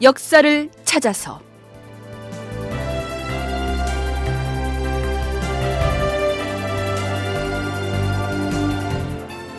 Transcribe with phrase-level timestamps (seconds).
[0.00, 1.40] 역사를 찾아서.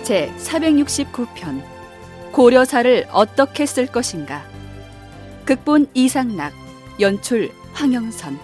[0.03, 1.61] 제 469편
[2.31, 4.43] 고려사를 어떻게 쓸 것인가?
[5.45, 6.53] 극본 이상락
[6.99, 8.39] 연출 황영선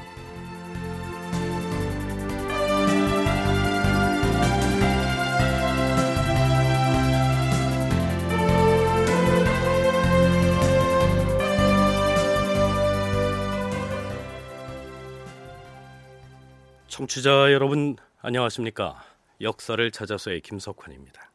[16.96, 19.04] 청취자 여러분 안녕하십니까?
[19.42, 21.30] 역사를 찾아서의 김석환입니다.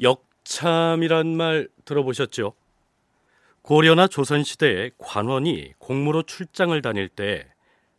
[0.00, 2.54] 역참이란 말 들어보셨죠?
[3.60, 7.52] 고려나 조선 시대에 관원이 공무로 출장을 다닐 때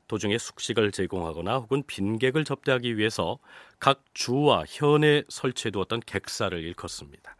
[0.07, 3.37] 도중에 숙식을 제공하거나 혹은 빈객을 접대하기 위해서
[3.77, 7.35] 각 주와 현에 설치해 두었던 객사를 일컫습니다.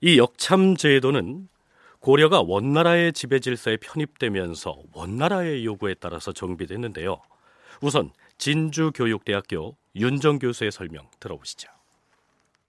[0.00, 1.50] 이 역참 제도는
[2.00, 7.20] 고려가 원나라의 지배 질서에 편입되면서 원나라의 요구에 따라서 정비됐는데요.
[7.80, 11.68] 우선 진주교육대학교 윤정 교수의 설명 들어보시죠.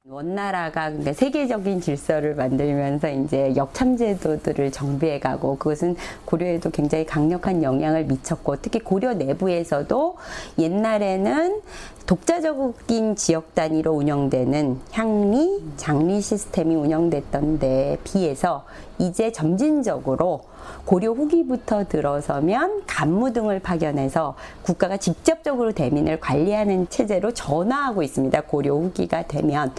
[0.06, 9.14] 원나라가 세계적인 질서를 만들면서 이제 역참제도들을 정비해가고 그것은 고려에도 굉장히 강력한 영향을 미쳤고 특히 고려
[9.14, 10.18] 내부에서도
[10.58, 11.62] 옛날에는
[12.08, 18.66] 독자적인 지역 단위로 운영되는 향리, 장리 시스템이 운영됐던 데에 비해서
[19.00, 20.42] 이제 점진적으로
[20.86, 28.42] 고려 후기부터 들어서면 간무 등을 파견해서 국가가 직접적으로 대민을 관리하는 체제로 전화하고 있습니다.
[28.42, 29.74] 고려 후기가 되면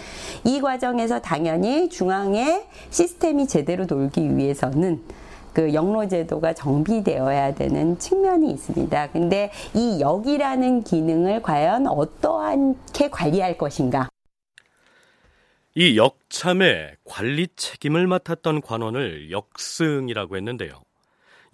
[0.44, 5.00] 이 과정에서 당연히 중앙의 시스템이 제대로 돌기 위해서는
[5.52, 9.08] 그 영로제도가 정비되어야 되는 측면이 있습니다.
[9.10, 14.08] 근데 이 역이라는 기능을 과연 어떠하게 관리할 것인가?
[15.74, 20.82] 이 역참의 관리 책임을 맡았던 관원을 역승이라고 했는데요.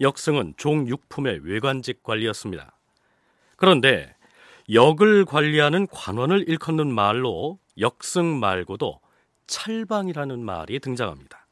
[0.01, 2.77] 역승은 종육품의 외관직 관리였습니다.
[3.57, 4.15] 그런데
[4.71, 8.99] 역을 관리하는 관원을 일컫는 말로 역승 말고도
[9.45, 11.47] 찰방이라는 말이 등장합니다.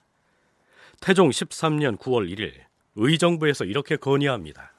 [1.01, 2.53] 태종 13년 9월 1일
[2.95, 4.71] 의정부에서 이렇게 건의합니다.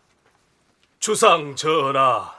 [0.98, 2.34] 주상 전하,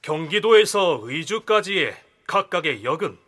[0.00, 1.94] 경기도에서 의주까지의
[2.26, 3.18] 각각의 역은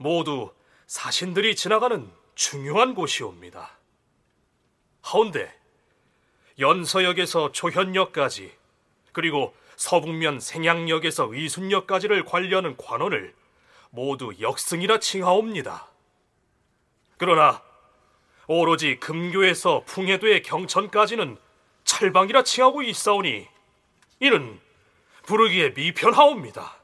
[0.00, 0.50] 모두
[0.86, 3.76] 사신들이 지나가는 중요한 곳이옵니다.
[5.02, 5.54] 하운데
[6.58, 8.50] 연서역에서 초현역까지
[9.12, 13.34] 그리고 서북면 생양역에서 의순역까지를 관리하는 관원을
[13.90, 15.86] 모두 역승이라 칭하옵니다.
[17.18, 17.62] 그러나
[18.46, 21.36] 오로지 금교에서 풍해도의 경천까지는
[21.84, 23.46] 찰방이라 칭하고 있사오니
[24.20, 24.60] 이는
[25.24, 26.74] 부르기에 미편하옵니다.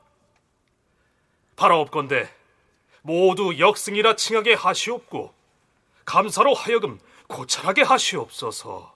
[1.56, 2.36] 바라옵건대
[3.06, 5.32] 모두 역승이라 칭하게 하시옵고
[6.04, 8.94] 감사로 하여금 고찰하게 하시옵소서.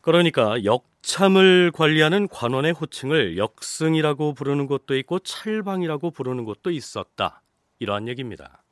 [0.00, 7.42] 그러니까 역참을 관리하는 관원의 호칭을 역승이라고 부르는 곳도 있고 찰방이라고 부르는 곳도 있었다.
[7.78, 8.63] 이러한 얘기입니다.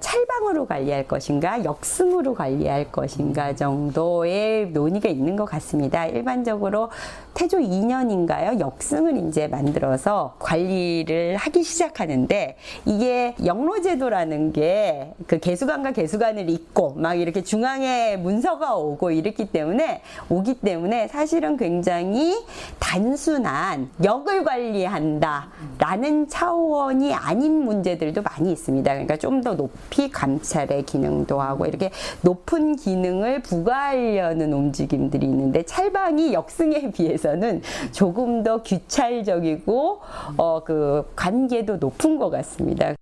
[0.00, 6.06] 찰방으로 관리할 것인가 역승으로 관리할 것인가 정도의 논의가 있는 것 같습니다.
[6.06, 6.90] 일반적으로
[7.34, 8.60] 태조 2년인가요?
[8.60, 17.42] 역승을 이제 만들어서 관리를 하기 시작하는데 이게 영로제도라는 게 그 개수관과 개수관을 잇고 막 이렇게
[17.42, 22.44] 중앙에 문서가 오고 이랬기 때문에 오기 때문에 사실은 굉장히
[22.78, 28.90] 단순한 역을 관리한다라는 차원이 아닌 문제들도 많이 있습니다.
[28.90, 31.90] 그러니까 좀 더 높이 감찰의 기능도 하고 이렇게
[32.22, 37.62] 높은 기능을 부과하려는 움직임들이 있는데 찰방이 역승에 비해서는
[37.92, 40.00] 조금 더 규찰적이고
[40.36, 42.94] 어, 그 관계도 높은 것 같습니다.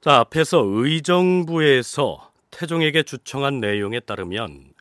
[0.00, 4.72] 자, 앞에서 의정부에서 태종에게 주청한 내용에 따르면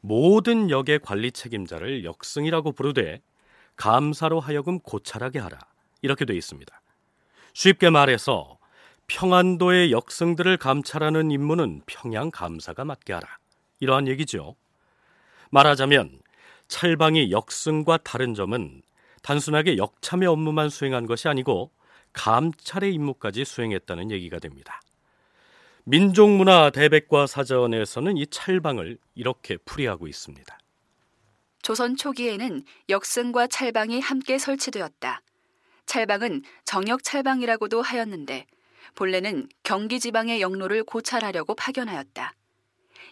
[0.00, 3.20] 모든 역의 관리 책임자를 역승이라고 부르되
[3.76, 5.58] 감사로 하여금 고찰하게 하라.
[6.02, 6.80] 이렇게 돼 있습니다.
[7.52, 8.55] 쉽게 말해서
[9.06, 13.38] 평안도의 역승들을 감찰하는 임무는 평양 감사가 맡게 하라.
[13.80, 14.56] 이러한 얘기죠.
[15.50, 16.20] 말하자면
[16.68, 18.82] 찰방이 역승과 다른 점은
[19.22, 21.70] 단순하게 역참의 업무만 수행한 것이 아니고
[22.12, 24.80] 감찰의 임무까지 수행했다는 얘기가 됩니다.
[25.84, 30.58] 민족문화 대백과 사전에서는 이 찰방을 이렇게 풀이하고 있습니다.
[31.62, 35.22] 조선 초기에는 역승과 찰방이 함께 설치되었다.
[35.86, 38.46] 찰방은 정역 찰방이라고도 하였는데
[38.94, 42.34] 본래는 경기 지방의 영로를 고찰하려고 파견하였다.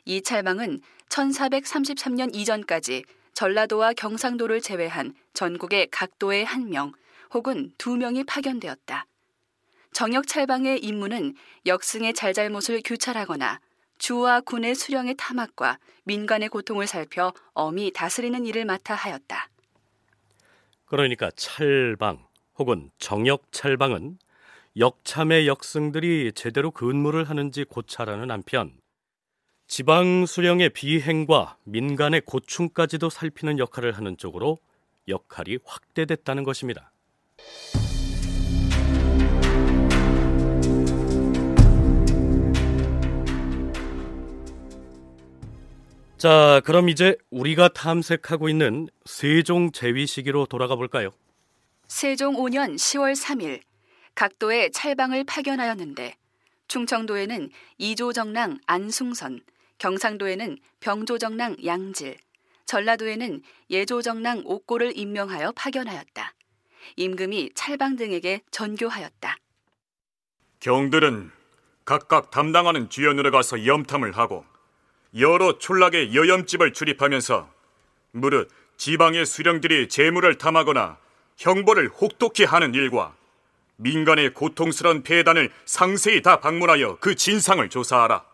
[0.06, 3.04] 이 찰방은 1433년 이전까지
[3.34, 6.92] 전라도와 경상도를 제외한 전국의 각 도에 한명
[7.32, 9.06] 혹은 두 명이 파견되었다.
[9.92, 11.34] 정역 찰방의 임무는
[11.66, 13.60] 역승의 잘잘못을 규찰하거나
[13.98, 19.48] 주와 군의 수령의 탐악과 민간의 고통을 살펴 엄히 다스리는 일을 맡아 하였다.
[20.86, 22.26] 그러니까 찰방
[22.58, 24.18] 혹은 정역 찰방은
[24.76, 28.72] 역참의 역승들이 제대로 근무를 하는지 고찰하는 한편
[29.68, 34.58] 지방 수령의 비행과 민간의 고충까지도 살피는 역할을 하는 쪽으로
[35.06, 36.90] 역할이 확대됐다는 것입니다.
[46.16, 51.10] 자, 그럼 이제 우리가 탐색하고 있는 세종 재위 시기로 돌아가 볼까요?
[51.86, 53.60] 세종 5년 10월 3일
[54.14, 56.16] 각도에 찰방을 파견하였는데
[56.68, 59.40] 충청도에는 이조정랑 안숭선,
[59.78, 62.16] 경상도에는 병조정랑 양질,
[62.66, 66.34] 전라도에는 예조정랑 옥고를 임명하여 파견하였다.
[66.96, 69.36] 임금이 찰방 등에게 전교하였다.
[70.60, 71.30] 경들은
[71.84, 74.46] 각각 담당하는 주연으로 가서 염탐을 하고
[75.18, 77.52] 여러 촌락의 여염집을 출입하면서
[78.12, 80.98] 무릇 지방의 수령들이 재물을 탐하거나
[81.36, 83.14] 형벌을 혹독히 하는 일과
[83.76, 88.24] 민간의 고통스러운 폐단을 상세히 다 방문하여 그 진상을 조사하라.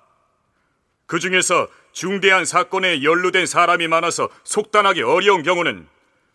[1.06, 5.88] 그 중에서 중대한 사건에 연루된 사람이 많아서 속단하기 어려운 경우는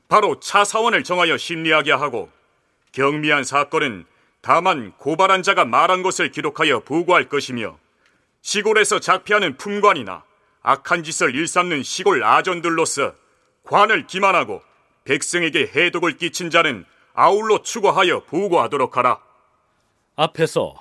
[0.07, 2.29] 바로 차사원을 정하여 심리하게 하고
[2.91, 4.05] 경미한 사건은
[4.41, 7.77] 다만 고발한 자가 말한 것을 기록하여 보고할 것이며
[8.41, 10.23] 시골에서 작피하는 품관이나
[10.61, 13.13] 악한 짓을 일삼는 시골 아전들로서
[13.63, 14.61] 관을 기만하고
[15.05, 16.85] 백성에게 해독을 끼친 자는
[17.15, 19.21] 아울러 추구하여 보고하도록 하라.
[20.15, 20.75] 앞에서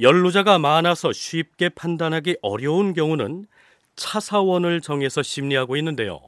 [0.00, 3.46] 연루자가 많아서 쉽게 판단하기 어려운 경우는
[3.94, 6.20] 차사원을 정해서 심리하고 있는데요.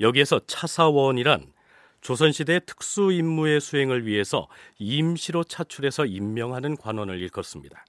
[0.00, 1.52] 여기에서 차사원이란
[2.00, 4.48] 조선시대 특수 임무의 수행을 위해서
[4.78, 7.84] 임시로 차출해서 임명하는 관원을 일컫습니다.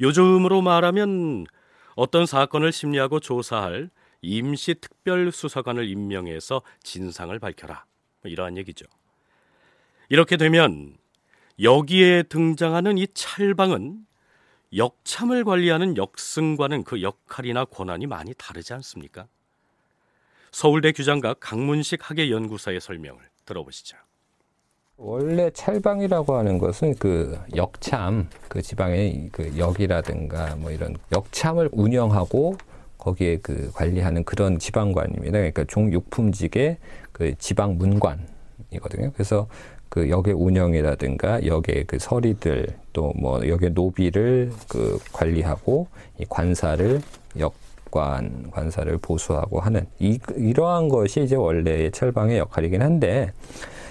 [0.00, 1.46] 요즘으로 말하면
[1.94, 3.90] 어떤 사건을 심리하고 조사할
[4.20, 7.84] 임시 특별 수사관을 임명해서 진상을 밝혀라.
[8.22, 8.86] 뭐 이러한 얘기죠.
[10.12, 10.94] 이렇게 되면
[11.62, 14.04] 여기에 등장하는 이 찰방은
[14.76, 19.26] 역참을 관리하는 역승과는 그 역할이나 권한이 많이 다르지 않습니까?
[20.50, 23.96] 서울대 규장과 강문식 학예 연구사의 설명을 들어보시죠.
[24.98, 32.58] 원래 찰방이라고 하는 것은 그 역참, 그 지방의 그 역이라든가 뭐 이런 역참을 운영하고
[32.98, 35.38] 거기에 그 관리하는 그런 지방관입니다.
[35.38, 36.76] 그러니까 종육품직의
[37.12, 39.12] 그 지방 문관이거든요.
[39.14, 39.48] 그래서
[39.92, 45.86] 그 역의 운영이라든가 역의 그 서리들 또 뭐 역의 노비를 그 관리하고
[46.18, 47.00] 이 관사를
[47.38, 47.54] 역
[47.92, 53.32] 관 관사를 보수하고 하는 이 이러한 것이 이제 원래의 철방의 역할이긴 한데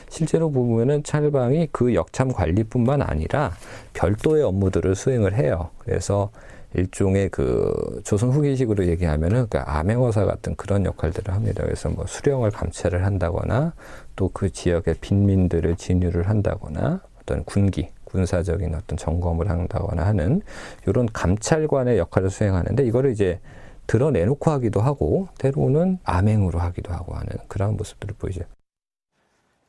[0.10, 3.54] 실제로 보면은 찰방이 그 역참 관리뿐만 아니라
[3.94, 5.70] 별도의 업무들을 수행을 해요.
[5.78, 6.32] 그래서
[6.74, 11.64] 일종의 그 조선 후기식으로 얘기하면은 그 암행어사 같은 그런 역할들을 합니다.
[11.64, 13.74] 그래서 뭐 수령을 감찰을 한다거나
[14.16, 20.42] 또 그 지역의 빈민들을 진유를 한다거나 어떤 군기 군사적인 어떤 점검을 한다거나 하는
[20.88, 23.40] 이런 감찰관의 역할을 수행하는데 이거를 이제
[23.88, 28.42] 드러내놓고 하기도 하고 때로는 암행으로 하기도 하고 하는 그런 모습들을 보이죠.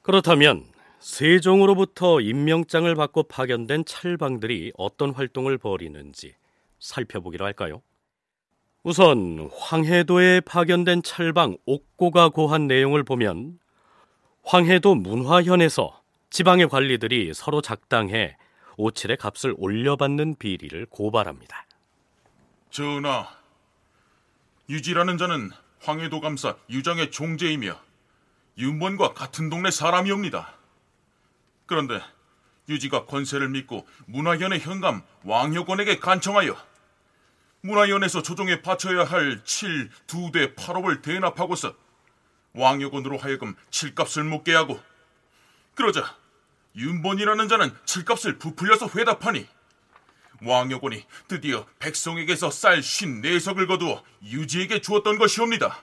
[0.02, 0.64] 그렇다면
[1.00, 6.34] 세종으로부터 임명장을 받고 파견된 찰방들이 어떤 활동을 벌이는지
[6.78, 7.82] 살펴보기로 할까요?
[8.84, 13.58] 우선 황해도에 파견된 찰방 옥고가 고한 내용을 보면
[14.44, 18.36] 황해도 문화현에서 지방의 관리들이 서로 작당해
[18.76, 21.66] 오칠의 값을 올려받는 비리를 고발합니다.
[22.70, 23.28] 전하,
[24.68, 27.78] 유지라는 자는 황해도 감사 유정의 종제이며
[28.58, 30.54] 윤번과 같은 동네 사람이옵니다.
[31.66, 32.00] 그런데
[32.68, 36.56] 유지가 권세를 믿고 문화현의 현감 왕효권에게 간청하여
[37.62, 41.74] 문화연에서 조정에 바쳐야 할 7, 2대 8업을 대납하고서
[42.54, 44.80] 왕여건으로 하여금 칠값을 묻게 하고
[45.74, 46.16] 그러자
[46.76, 49.46] 윤본이라는 자는 칠값을 부풀려서 회답하니
[50.44, 55.82] 왕여건이 드디어 백성에게서 쌀 54석을 거두어 유지에게 주었던 것이옵니다.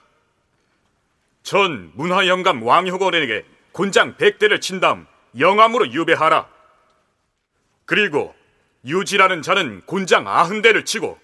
[1.42, 5.06] 전 문화영감 왕효건에게 곤장 100대를 친 다음
[5.38, 6.48] 영암으로 유배하라.
[7.86, 8.34] 그리고
[8.84, 11.18] 유지라는 자는 곤장 90대를 치고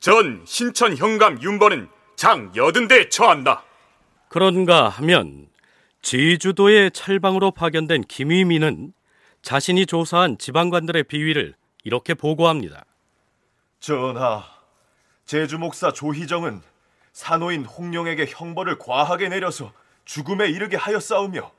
[0.00, 3.64] 전 신천 현감 윤번은 장 여든 대에 처한다.
[4.32, 5.46] 그런가 하면
[6.00, 8.94] 제주도의 찰방으로 파견된 김위민은
[9.42, 12.86] 자신이 조사한 지방관들의 비위를 이렇게 보고합니다.
[13.78, 14.42] 전하,
[15.26, 16.62] 제주 목사 조희정은
[17.12, 19.70] 산호인 홍룡에게 형벌을 과하게 내려서
[20.06, 21.52] 죽음에 이르게 하였사오며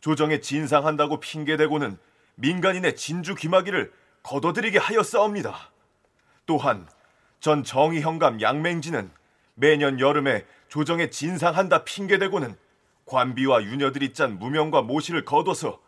[0.00, 1.98] 조정에 진상한다고 핑계대고는
[2.36, 3.92] 민간인의 진주 귀마기를
[4.22, 5.70] 거둬들이게 하였사옵니다.
[6.46, 6.88] 또한
[7.40, 9.10] 전 정의형감 양맹진은
[9.54, 12.56] 매년 여름에 조정에 진상한다 핑계대고는
[13.04, 15.80] 관비와 유녀들이 짠 무명과 모시를 거둬서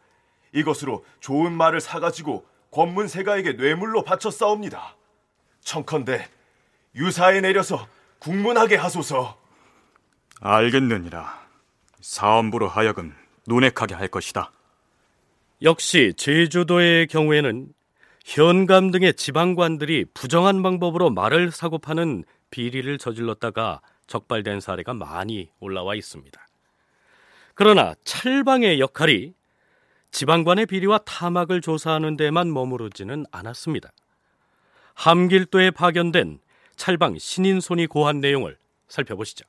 [0.53, 4.97] 이것으로 좋은 말을 사가지고 권문세가에게 뇌물로 바쳐 싸웁니다.
[5.61, 6.29] 청컨대
[6.97, 7.87] 유사에 내려서
[8.19, 9.39] 국문하게 하소서.
[10.41, 11.41] 알겠느니라.
[12.01, 13.15] 사원부로 하여금
[13.47, 14.51] 논액하게 할 것이다.
[15.63, 17.69] 역시 제주도의 경우에는
[18.25, 26.49] 현감 등의 지방관들이 부정한 방법으로 말을 사고 파는 비리를 저질렀다가 적발된 사례가 많이 올라와 있습니다.
[27.55, 29.35] 그러나 찰방의 역할이
[30.11, 33.91] 지방관의 비리와 타막을 조사하는 데만 머무르지는 않았습니다.
[34.95, 36.41] 함길도에 파견된
[36.77, 39.47] 찰방 신인손이 고한 내용을 살펴보시죠.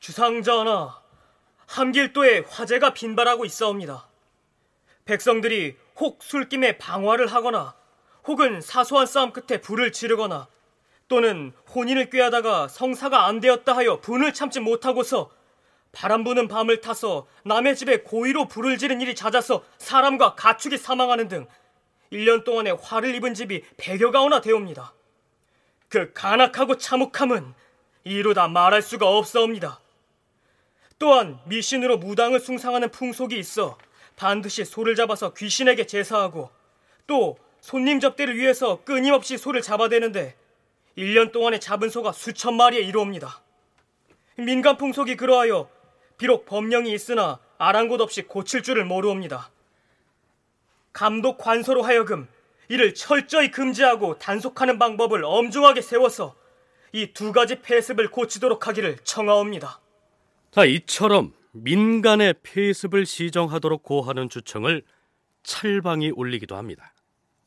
[0.00, 1.00] 주상전하,
[1.66, 4.08] 함길도에 화재가 빈발하고 있사옵니다.
[5.04, 7.74] 백성들이 혹 술김에 방화를 하거나
[8.24, 10.48] 혹은 사소한 싸움 끝에 불을 지르거나
[11.08, 15.30] 또는 혼인을 꾀하다가 성사가 안 되었다 하여 분을 참지 못하고서
[15.92, 21.46] 바람 부는 밤을 타서 남의 집에 고의로 불을 지른 일이 잦아서 사람과 가축이 사망하는 등
[22.12, 24.94] 1년 동안에 화를 입은 집이 100여 가오나 되옵니다.
[25.88, 27.54] 그 간악하고 참혹함은
[28.04, 29.80] 이루다 말할 수가 없사옵니다.
[30.98, 33.76] 또한 미신으로 무당을 숭상하는 풍속이 있어
[34.16, 36.50] 반드시 소를 잡아서 귀신에게 제사하고
[37.06, 40.36] 또 손님 접대를 위해서 끊임없이 소를 잡아대는데
[40.96, 43.42] 1년 동안에 잡은 소가 수천 마리에 이르옵니다.
[44.36, 45.68] 민간 풍 속이 그러하여
[46.18, 49.50] 비록 법령이 있으나 아랑곳 없이 고칠 줄을 모르옵니다.
[50.92, 52.28] 감독 관서로 하여금
[52.68, 56.34] 이를 철저히 금지하고 단속하는 방법을 엄중하게 세워서
[56.92, 59.80] 이 두 가지 폐습을 고치도록 하기를 청하옵니다.
[60.50, 64.82] 자, 이처럼 민간의 폐습을 시정하도록 고하는 주청을
[65.42, 66.92] 찰방이 올리기도 합니다.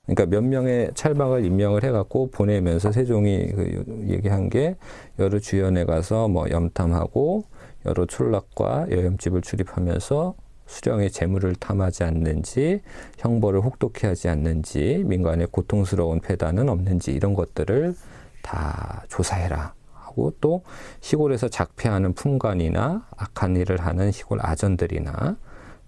[0.05, 4.75] 그러니까 몇 명의 찰방을 임명을 해갖고 보내면서 세종이 그 얘기한 게
[5.19, 7.45] 여러 주연에 가서 뭐 염탐하고
[7.85, 10.35] 여러 촌락과 여염집을 출입하면서
[10.67, 12.81] 수령의 재물을 탐하지 않는지
[13.17, 17.95] 형벌을 혹독히 하지 않는지 민간의 고통스러운 폐단은 없는지 이런 것들을
[18.41, 20.63] 다 조사해라 하고 또
[21.01, 25.37] 시골에서 작폐하는 품관이나 악한 일을 하는 시골 아전들이나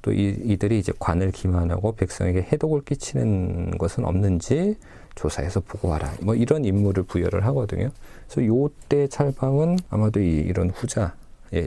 [0.08, 4.78] 또 이, 이들이 이제 관을 기만하고 백성에게 해독을 끼치는 것은 없는지
[5.16, 6.14] 조사해서 보고하라.
[6.22, 7.90] 뭐 이런 임무를 부여를 하거든요.
[8.26, 11.12] 그래서 요때 찰방은 아마도 이, 이런 후자의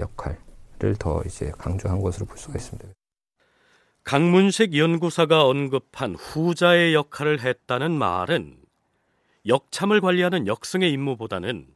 [0.01, 2.89] 역할을 더 이제 강조한 것으로 볼 수가 있습니다.
[4.05, 8.57] 강문식 연구사가 언급한 후자의 역할을 했다는 말은
[9.47, 11.67] 역참을 관리하는 역승의 임무보다는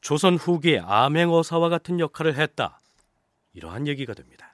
[0.00, 2.80] 조선 후기의 암행어사와 같은 역할을 했다.
[3.54, 4.51] 이러한 얘기가 됩니다.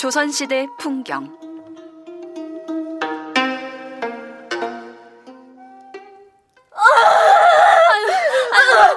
[0.00, 1.28] 조선시대 풍경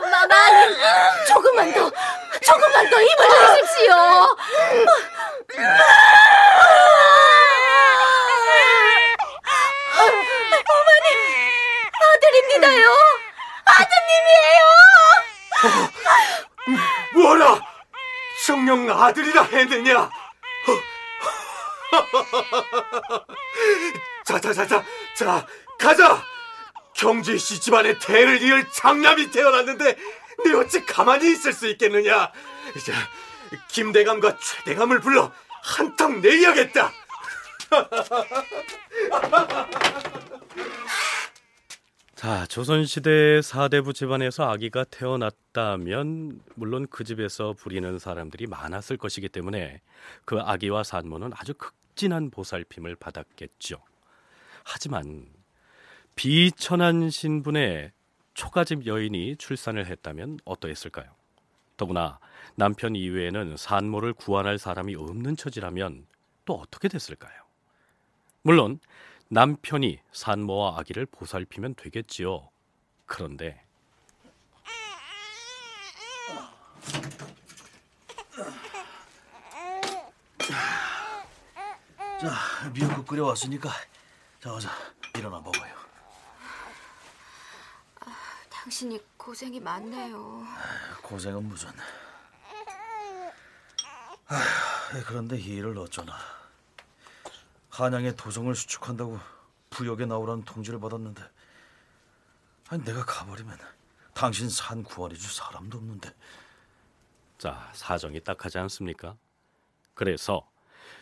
[0.09, 0.77] 마마님
[1.27, 1.91] 조금만 더
[2.39, 3.93] 조금만 더 힘을 내십시오
[10.69, 11.07] 어머님
[12.15, 12.87] 아들입니다요
[13.65, 14.63] 아드님이에요
[17.15, 17.59] 뭐라?
[18.45, 20.22] 성령 아들이라 했느냐?
[24.25, 24.83] 자자자자
[25.17, 25.47] 자
[25.79, 26.21] 가자.
[26.95, 29.97] 경주희 씨 집안에 대를 이을 장남이 태어났는데
[30.45, 32.31] 내 어찌 가만히 있을 수 있겠느냐?
[32.85, 32.93] 자
[33.69, 35.31] 김대감과 최대감을 불러
[35.63, 36.91] 한턱 내야겠다.
[42.15, 49.81] 자, 조선시대 사대부 집안에서 아기가 태어났다면 물론 그 집에서 부리는 사람들이 많았을 것이기 때문에
[50.23, 53.83] 그 아기와 산모는 아주 극 진한 보살핌을 받았겠죠.
[54.63, 55.27] 하지만
[56.15, 57.91] 비천한 신분의
[58.33, 61.09] 초가집 여인이 출산을 했다면 어떠했을까요?
[61.77, 62.19] 더구나
[62.55, 66.05] 남편 이외에는 산모를 구원할 사람이 없는 처지라면
[66.45, 67.33] 또 어떻게 됐을까요?
[68.41, 68.79] 물론
[69.29, 72.49] 남편이 산모와 아기를 보살피면 되겠지요.
[73.05, 73.63] 그런데
[82.23, 83.69] 자, 미역국 끓여왔으니까
[84.39, 84.69] 자, 어서
[85.13, 85.75] 일어나 먹어요.
[88.49, 90.41] 당신이 고생이 많네요
[91.01, 91.69] 고생은 무슨.
[94.27, 96.17] 아휴, 그런데 이 일을 어쩌나.
[97.69, 99.19] 한양에 도성을 수축한다고
[99.69, 101.21] 부역에 나오라는 통지를 받았는데
[102.69, 103.59] 아니 내가 가버리면
[104.13, 106.15] 당신 산 구원해줄 사람도 없는데
[107.37, 109.17] 자, 사정이 딱하지 않습니까?
[109.93, 110.49] 그래서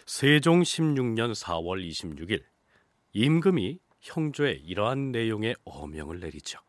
[0.05, 2.41] 세종 16년 4월 26일
[3.13, 6.59] 임금이 형조에 이러한 내용의 어명을 내리죠.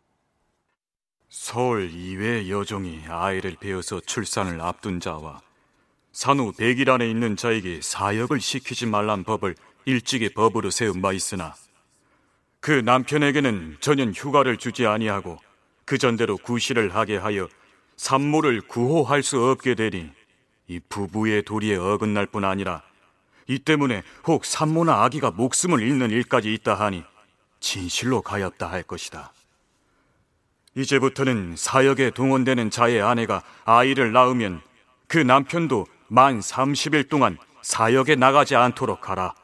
[1.28, 5.40] 서울 이외 여종이 아이를 배어서 출산을 앞둔 자와
[6.12, 9.54] 산후 100일 안에 있는 자에게 사역을 시키지 말란 법을
[9.86, 11.54] 일찍이 법으로 세운 바 있으나
[12.60, 15.38] 그 남편에게는 전혀 휴가를 주지 아니하고
[15.86, 17.48] 그 전대로 구실을 하게 하여
[17.96, 20.10] 산모를 구호할 수 없게 되니
[20.68, 22.82] 이 부부의 도리에 어긋날 뿐 아니라
[23.52, 27.04] 이 때문에 혹 산모나 아기가 목숨을 잃는 일까지 있다 하니
[27.60, 29.32] 진실로 가엾다 할 것이다.
[30.74, 34.62] 이제부터는 사역에 동원되는 자의 아내가 아이를 낳으면
[35.06, 39.34] 그 남편도 만 30일 동안 사역에 나가지 않도록 하라.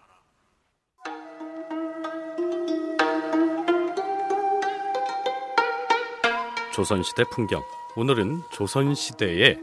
[6.73, 7.62] 조선시대 풍경.
[7.95, 9.59] 오늘은 조선시대의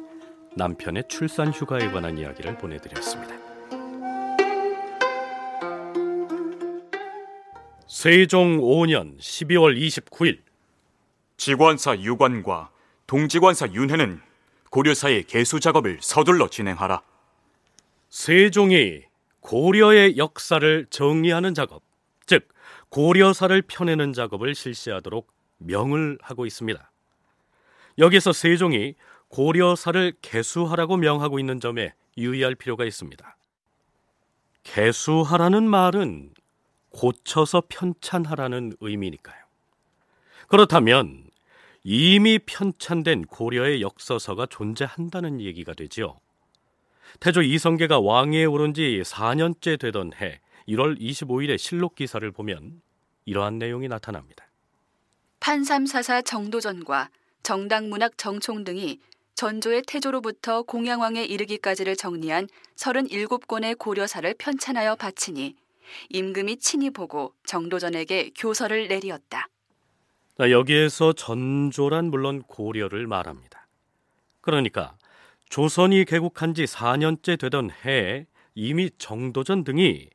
[0.56, 3.45] 남편의 출산 휴가에 관한 이야기를 보내드렸습니다.
[7.96, 10.42] 세종 5년 12월 29일
[11.38, 12.70] 직원사 유관과
[13.08, 14.20] 동직원사 윤회는
[14.70, 17.02] 고려사의 개수 작업을 서둘러 진행하라.
[18.10, 19.04] 세종이
[19.40, 21.84] 고려의 역사를 정리하는 작업,
[22.26, 22.50] 즉
[22.90, 26.92] 고려사를 펴내는 작업을 실시하도록 명을 하고 있습니다.
[27.98, 28.96] 여기서 세종이
[29.30, 33.38] 고려사를 개수하라고 명하고 있는 점에 유의할 필요가 있습니다.
[34.64, 36.35] 개수하라는 말은
[36.96, 39.36] 고쳐서 편찬하라는 의미니까요.
[40.48, 41.26] 그렇다면
[41.84, 46.20] 이미 편찬된 고려의 역서서가 존재한다는 얘기가 되지요.
[47.20, 52.82] 태조 이성계가 왕위에 오른 지 4년째 되던 해 1월 25일의 실록 기사를 보면
[53.26, 54.46] 이러한 내용이 나타납니다.
[55.42, 57.10] 판삼사사 정도전과
[57.44, 59.00] 정당문학 정총 등이
[59.36, 65.56] 전조의 태조로부터 공양왕에 이르기까지를 정리한 37권의 고려사를 편찬하여 바치니
[66.10, 69.48] 임금이 친히 보고 정도전에게 교서를 내리었다.
[70.40, 73.68] 여기에서 전조란 물론 고려를 말합니다.
[74.42, 74.98] 그러니까
[75.50, 80.10] 조선이 개국한 지 4년째 되던 해에 이미 정도전 등이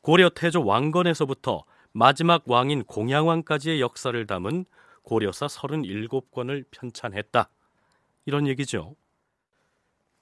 [0.00, 4.64] 고려 태조 왕건에서부터 마지막 왕인 공양왕까지의 역사를 담은
[5.02, 7.48] 고려사 37권을 편찬했다.
[8.26, 8.94] 이런 얘기죠.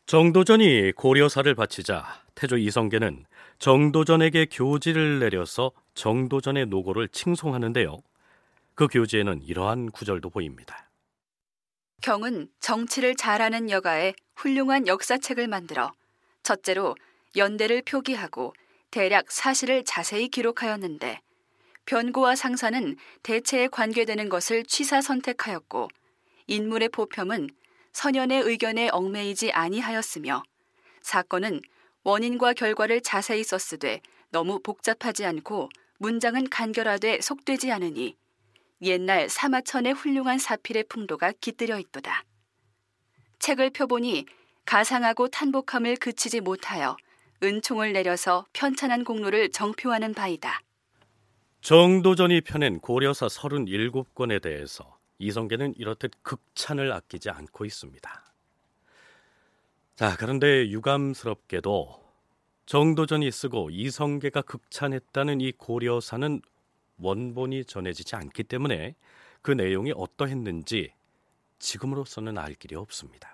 [0.07, 3.25] 정도전이 고려사를 바치자 태조 이성계는
[3.59, 7.97] 정도전에게 교지를 내려서 정도전의 노고를 칭송하는데요.
[8.75, 10.91] 그 교지에는 이러한 구절도 보입니다.
[12.03, 15.91] 경은 정치를 잘하는 여가에 훌륭한 역사책을 만들어
[16.43, 16.95] 첫째로
[17.35, 18.53] 연대를 표기하고
[18.91, 21.21] 대략 사실을 자세히 기록하였는데
[21.87, 25.89] 변고와 상사는 대체에 관계되는 것을 취사 선택하였고
[26.47, 27.49] 인물의 포평은
[27.95, 30.43] 선연의 의견에 얽매이지 아니하였으며
[31.01, 31.63] 사건은
[32.03, 38.17] 원인과 결과를 자세히 썼으되 너무 복잡하지 않고 문장은 간결하되 속되지 않으니
[38.83, 42.25] 옛날 사마천의 훌륭한 사필의 풍도가 깃들여 있도다.
[43.39, 44.27] 책을 펴보니
[44.67, 46.97] 가상하고 탄복함을 그치지 못하여
[47.43, 50.61] 은총을 내려서 편찬한 공로를 정표하는 바이다.
[51.61, 58.33] 정도전이 펴낸 고려사 37권에 대해서 이성계는 이렇듯 극찬을 아끼지 않고 있습니다.
[59.97, 62.03] 자, 그런데 유감스럽게도
[62.67, 66.41] 정도전이 쓰고 이성계가 극찬했다는 이 고려사는
[66.99, 68.95] 원본이 전해지지 않기 때문에
[69.43, 70.93] 그 내용이 어떠했는지
[71.59, 73.34] 지금으로서는 알 길이 없습니다.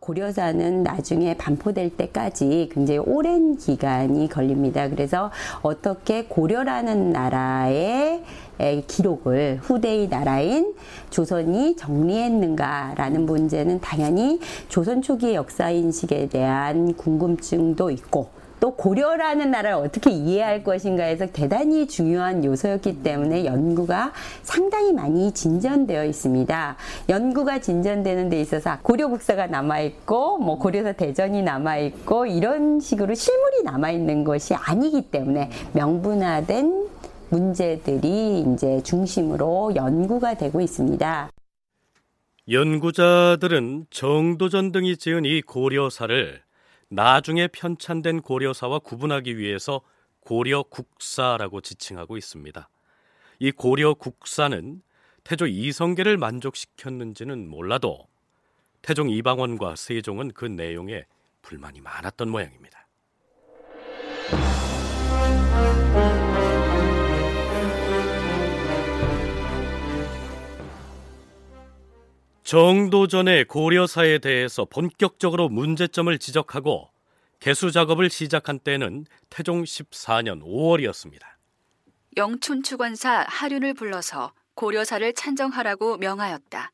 [0.00, 4.88] 고려사는 나중에 반포될 때까지 굉장히 오랜 기간이 걸립니다.
[4.88, 5.30] 그래서
[5.62, 8.22] 어떻게 고려라는 나라의
[8.86, 10.74] 기록을 후대의 나라인
[11.10, 20.10] 조선이 정리했는가라는 문제는 당연히 조선 초기의 역사 인식에 대한 궁금증도 있고 또 고려라는 나라를 어떻게
[20.10, 26.76] 이해할 것인가에서 대단히 중요한 요소였기 때문에 연구가 상당히 많이 진전되어 있습니다.
[27.08, 33.14] 연구가 진전되는 데 있어서 고려 국사가 남아 있고 뭐 고려사 대전이 남아 있고 이런 식으로
[33.14, 36.88] 실물이 남아 있는 것이 아니기 때문에 명분화된
[37.30, 41.30] 문제들이 이제 중심으로 연구가 되고 있습니다.
[42.50, 46.47] 연구자들은 정도전 등이 지은 이 고려사를
[46.88, 49.82] 나중에 편찬된 고려사와 구분하기 위해서
[50.20, 52.68] 고려 국사라고 지칭하고 있습니다.
[53.40, 54.82] 이 고려 국사는
[55.24, 58.08] 태조 이성계를 만족시켰는지는 몰라도
[58.80, 61.04] 태종 이방원과 세종은 그 내용에
[61.42, 62.86] 불만이 많았던 모양입니다.
[72.48, 76.88] 정도전의 고려사에 대해서 본격적으로 문제점을 지적하고
[77.40, 81.20] 개수 작업을 시작한 때는 태종 14년 5월이었습니다.
[82.16, 86.72] 영춘 추관사 하륜을 불러서 고려사를 찬정하라고 명하였다.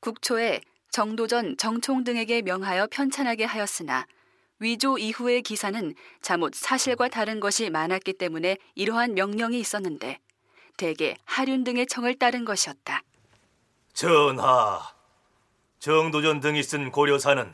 [0.00, 4.08] 국초에 정도전 정총 등에게 명하여 편찬하게 하였으나
[4.58, 10.18] 위조 이후의 기사는 잠옷 사실과 다른 것이 많았기 때문에 이러한 명령이 있었는데
[10.76, 13.04] 대개 하륜 등의 청을 따른 것이었다.
[13.92, 14.80] 전하,
[15.78, 17.52] 정도전 등이 쓴 고려사는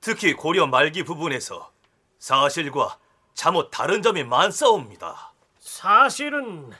[0.00, 1.72] 특히 고려 말기 부분에서
[2.18, 2.98] 사실과
[3.34, 5.32] 잠옷 다른 점이 많사옵니다.
[5.58, 6.72] 사실은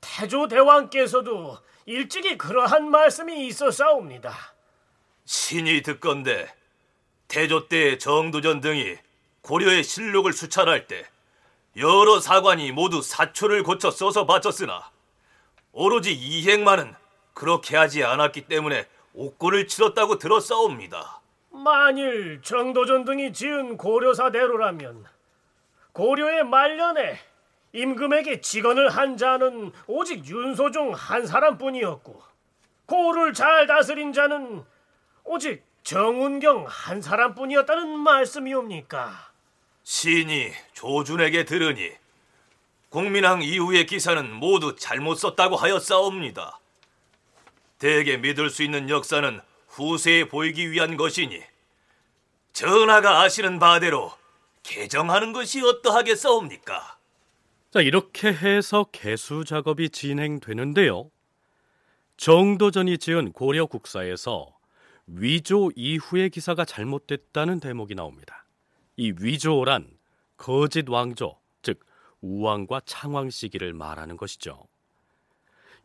[0.00, 4.34] 태조 대왕께서도 일찍이 그러한 말씀이 있었사옵니다.
[5.24, 6.54] 신이 듣건대
[7.26, 8.96] 태조 때 정도전 등이
[9.42, 11.06] 고려의 실록을 수찰할 때
[11.76, 14.90] 여러 사관이 모두 사초를 고쳐 써서 바쳤으나
[15.72, 16.94] 오로지 이행만은
[17.38, 21.20] 그렇게 하지 않았기 때문에 옥고를 치렀다고 들었사옵니다.
[21.50, 25.04] 만일 정도전 등이 지은 고려사 대로라면
[25.92, 27.16] 고려의 말년에
[27.72, 32.20] 임금에게 직언을 한 자는 오직 윤소중 한 사람뿐이었고
[32.86, 34.64] 고를 잘 다스린 자는
[35.22, 39.30] 오직 정운경 한 사람뿐이었다는 말씀이옵니까?
[39.84, 41.92] 신이 조준에게 들으니
[42.88, 46.58] 국민왕 이후의 기사는 모두 잘못 썼다고 하였사옵니다.
[47.78, 51.40] 대개 믿을 수 있는 역사는 후세에 보이기 위한 것이니
[52.52, 54.12] 전하가 아시는 바대로
[54.62, 56.98] 개정하는 것이 어떠하겠사옵니까?
[57.70, 61.10] 자, 이렇게 해서 개수 작업이 진행되는데요.
[62.16, 64.56] 정도전이 지은 고려 국사에서
[65.06, 68.44] 위조 이후의 기사가 잘못됐다는 대목이 나옵니다.
[68.96, 69.88] 이 위조란
[70.36, 71.80] 거짓 왕조, 즉
[72.20, 74.66] 우왕과 창왕 시기를 말하는 것이죠.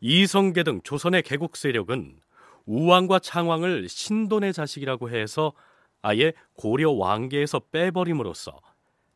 [0.06, 2.20] 이성계 등 조선의 개국 세력은
[2.66, 5.54] 우왕과 창왕을 신돈의 자식이라고 해서
[6.02, 8.60] 아예 고려 왕계에서 빼버림으로써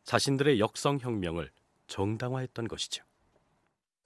[0.03, 1.51] 자신들의 역성 혁명을
[1.85, 3.03] 정당화했던 것이죠.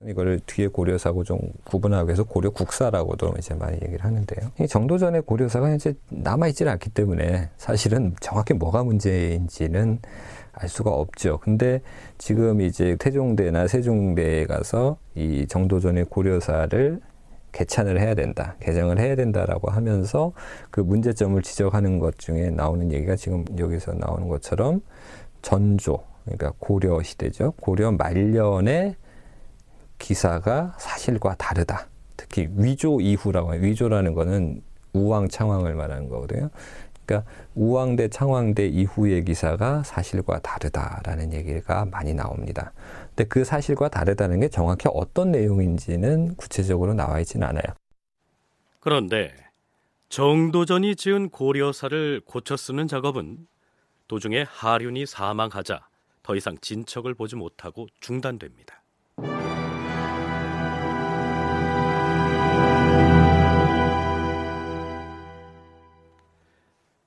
[0.07, 4.51] 이거를 뒤에 고려사고 좀 구분하기 위해서 고려 국사라고도 이제 많이 얘기를 하는데요.
[4.59, 9.99] 이 정도전의 고려사가 이제 남아있질 않기 때문에 사실은 정확히 뭐가 문제인지는
[10.53, 11.39] 알 수가 없죠.
[11.39, 11.81] 근데
[12.17, 16.99] 지금 이제 태종대나 세종대에 가서 이 정도전의 고려사를
[17.51, 20.33] 개찬을 해야 된다, 개정을 해야 된다라고 하면서
[20.71, 24.81] 그 문제점을 지적하는 것 중에 나오는 얘기가 지금 여기서 나오는 것처럼
[25.41, 27.53] 전조, 그러니까 고려 시대죠.
[27.61, 28.95] 고려 말년에
[29.99, 31.87] 기사가 사실과 다르다.
[32.17, 33.61] 특히 위조 이후라고 해요.
[33.61, 34.61] 위조라는 거는
[34.93, 36.49] 우왕 창왕을 말하는 거거든요.
[37.05, 42.71] 그러니까 우왕대 창왕대 이후의 기사가 사실과 다르다라는 얘기가 많이 나옵니다.
[43.09, 47.63] 근데 그 사실과 다르다는 게 정확히 어떤 내용인지는 구체적으로 나와 있지는 않아요.
[48.79, 49.33] 그런데
[50.09, 53.47] 정도전이 지은 고려사를 고쳐 쓰는 작업은
[54.07, 55.87] 도중에 하륜이 사망하자
[56.21, 58.83] 더 이상 진척을 보지 못하고 중단됩니다.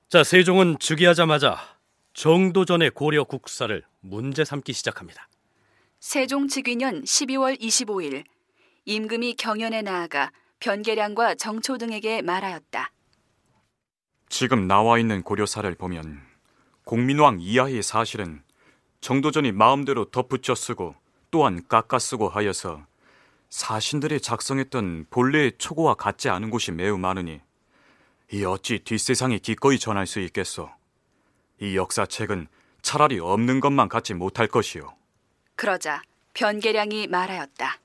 [0.09, 1.57] 자, 세종은 즉위하자마자
[2.13, 5.27] 정도전의 고려 국사를 문제 삼기 시작합니다.
[5.99, 8.23] 세종 즉위년 12월 25일
[8.85, 12.89] 임금이 경연에 나아가 변계량과 정초 등에게 말하였다.
[14.29, 16.21] 지금 나와 있는 고려사를 보면
[16.85, 18.41] 공민왕 이하의 사실은
[19.01, 20.95] 정도전이 마음대로 덧붙여 쓰고
[21.31, 22.85] 또한 깎아 쓰고 하여서
[23.49, 27.41] 사신들이 작성했던 본래의 초고와 같지 않은 곳이 매우 많으니
[28.31, 30.69] 이 어찌 뒷세상에 기꺼이 전할 수 있겠소.
[31.59, 32.47] 이 역사책은
[32.81, 34.95] 차라리 없는 것만 갖지 못할 것이요.
[35.55, 36.01] 그러자
[36.33, 37.79] 변계량이 말하였다.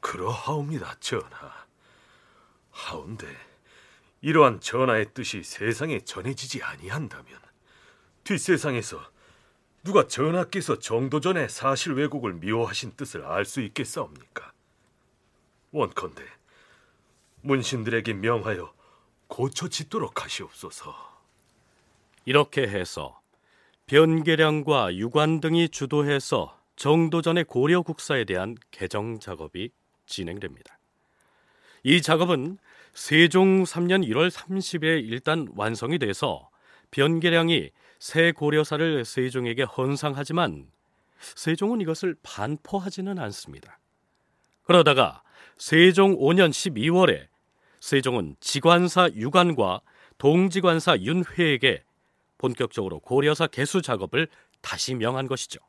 [0.00, 1.64] 그러하옵니다, 전하.
[2.70, 3.26] 하운데
[4.22, 7.38] 이러한 전하의 뜻이 세상에 전해지지 아니한다면
[8.24, 9.00] 뒷세상에서
[9.84, 14.52] 누가 전하께서 정도전의 사실 왜곡을 미워하신 뜻을 알 수 있겠사옵니까?
[15.72, 16.24] 원컨대
[17.42, 18.72] 문신들에게 명하여
[19.28, 20.94] 고쳐 짓도록 하시옵소서.
[22.24, 23.20] 이렇게 해서
[23.86, 29.70] 변계량과 유관 등이 주도해서 정도전의 고려 국사에 대한 개정 작업이
[30.06, 30.78] 진행됩니다.
[31.82, 32.58] 이 작업은
[32.94, 36.48] 세종 3년 1월 30일에 일단 완성이 돼서
[36.90, 40.70] 변계량이 새 고려사를 세종에게 헌상하지만
[41.18, 43.78] 세종은 이것을 반포하지는 않습니다.
[44.62, 45.22] 그러다가
[45.58, 47.26] 세종 5년 12월에
[47.84, 49.82] 세종은 지관사 유관과
[50.16, 51.82] 동지관사 윤회에게
[52.38, 54.28] 본격적으로 고려사 개수 작업을
[54.62, 55.60] 다시 명한 것이죠.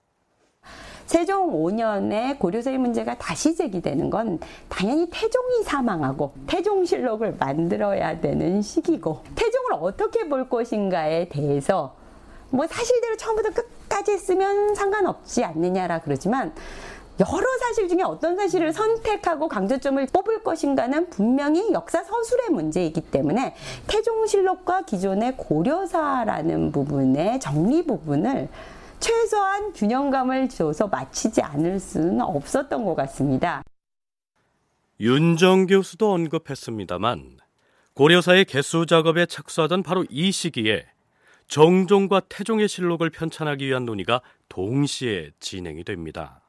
[1.05, 9.73] 세종 5년에 고려사의 문제가 다시 제기되는 건 당연히 태종이 사망하고 태종실록을 만들어야 되는 시기고 태종을
[9.73, 11.97] 어떻게 볼 것인가에 대해서
[12.49, 16.55] 뭐 사실대로 처음부터 끝까지 했으면 상관없지 않느냐라 그러지만
[17.19, 23.55] 여러 사실 중에 어떤 사실을 선택하고 강조점을 뽑을 것인가는 분명히 역사 서술의 문제이기 때문에
[23.87, 28.49] 태종실록과 기존의 고려사라는 부분의 정리 부분을
[28.99, 33.63] 최소한 균형감을 줘서 맞히지 않을 수는 없었던 것 같습니다.
[34.99, 37.37] 윤정 교수도 언급했습니다만
[37.93, 40.85] 고려사의 개수 작업에 착수하던 바로 이 시기에
[41.47, 46.44] 정종과 태종의 실록을 편찬하기 위한 논의가 동시에 진행이 됩니다.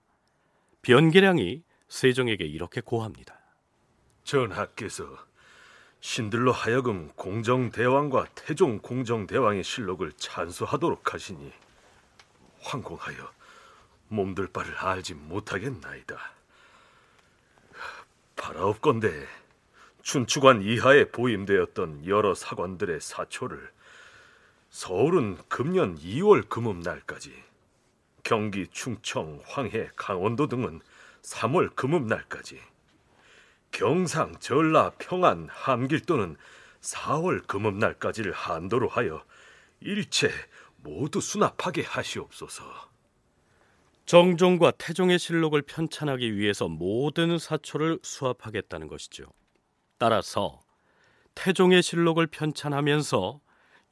[0.87, 3.37] 변계량이 세종에게 이렇게 고합니다.
[4.22, 5.05] 전하께서
[5.99, 11.53] 신들로 하여금 공정대왕과 태종 공정대왕의 실록을 찬수하도록 하시니
[12.61, 13.33] 황공하여
[14.07, 16.16] 몸둘 바를 알지 못하겠나이다.
[18.37, 19.27] 바라옵건대
[20.03, 23.72] 춘추관 이하에 보임되었던 여러 사관들의 사초를
[24.70, 27.45] 서울은 금년 2월 금음날까지
[28.26, 30.80] 경기, 충청, 황해, 강원도 등은
[31.22, 32.58] 3월 금음날까지
[33.70, 36.36] 경상, 전라, 평안, 함길도는
[36.80, 39.24] 4월 금음날까지를 한도로 하여
[39.78, 40.28] 일체
[40.78, 42.64] 모두 수납하게 하시옵소서.
[44.06, 49.26] 정종과 태종의 실록을 편찬하기 위해서 모든 사초를 수합하겠다는 것이죠.
[49.98, 50.58] 따라서
[51.36, 53.40] 태종의 실록을 편찬하면서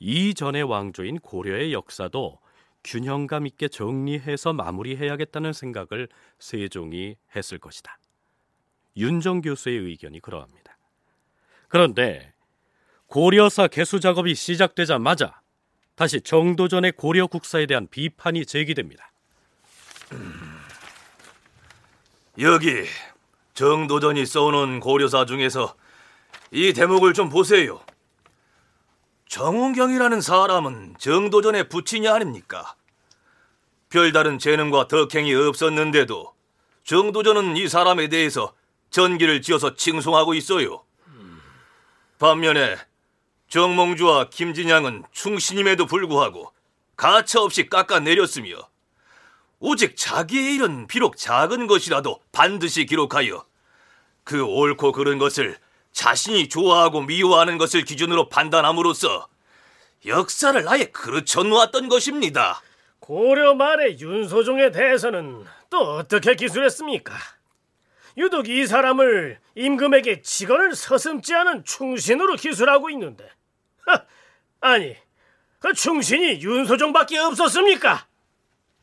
[0.00, 2.42] 이전의 왕조인 고려의 역사도
[2.84, 7.98] 균형감 있게 정리해서 마무리해야겠다는 생각을 세종이 했을 것이다.
[8.96, 10.76] 윤정 교수의 의견이 그러합니다.
[11.68, 12.32] 그런데
[13.06, 15.40] 고려사 개수 작업이 시작되자마자
[15.94, 19.10] 다시 정도전의 고려 국사에 대한 비판이 제기됩니다.
[22.38, 22.84] 여기
[23.54, 25.74] 정도전이 써오는 고려사 중에서
[26.50, 27.80] 이 대목을 좀 보세요.
[29.34, 32.76] 정운경이라는 사람은 정도전의 부친이 아닙니까?
[33.88, 36.32] 별다른 재능과 덕행이 없었는데도
[36.84, 38.54] 정도전은 이 사람에 대해서
[38.90, 40.84] 전기를 지어서 칭송하고 있어요.
[42.20, 42.76] 반면에
[43.48, 46.52] 정몽주와 김진양은 충신임에도 불구하고
[46.94, 48.56] 가차없이 깎아내렸으며
[49.58, 53.44] 오직 자기의 일은 비록 작은 것이라도 반드시 기록하여
[54.22, 55.58] 그 옳고 그른 것을
[55.94, 59.28] 자신이 좋아하고 미워하는 것을 기준으로 판단함으로써
[60.06, 62.60] 역사를 아예 그르쳐 놓았던 것입니다.
[62.98, 67.14] 고려 말의 윤소종에 대해서는 또 어떻게 기술했습니까?
[68.16, 73.28] 유독 이 사람을 임금에게 직언을 서슴지 않은 충신으로 기술하고 있는데
[73.86, 74.02] 하,
[74.60, 74.96] 아니
[75.58, 78.06] 그 충신이 윤소종밖에 없었습니까?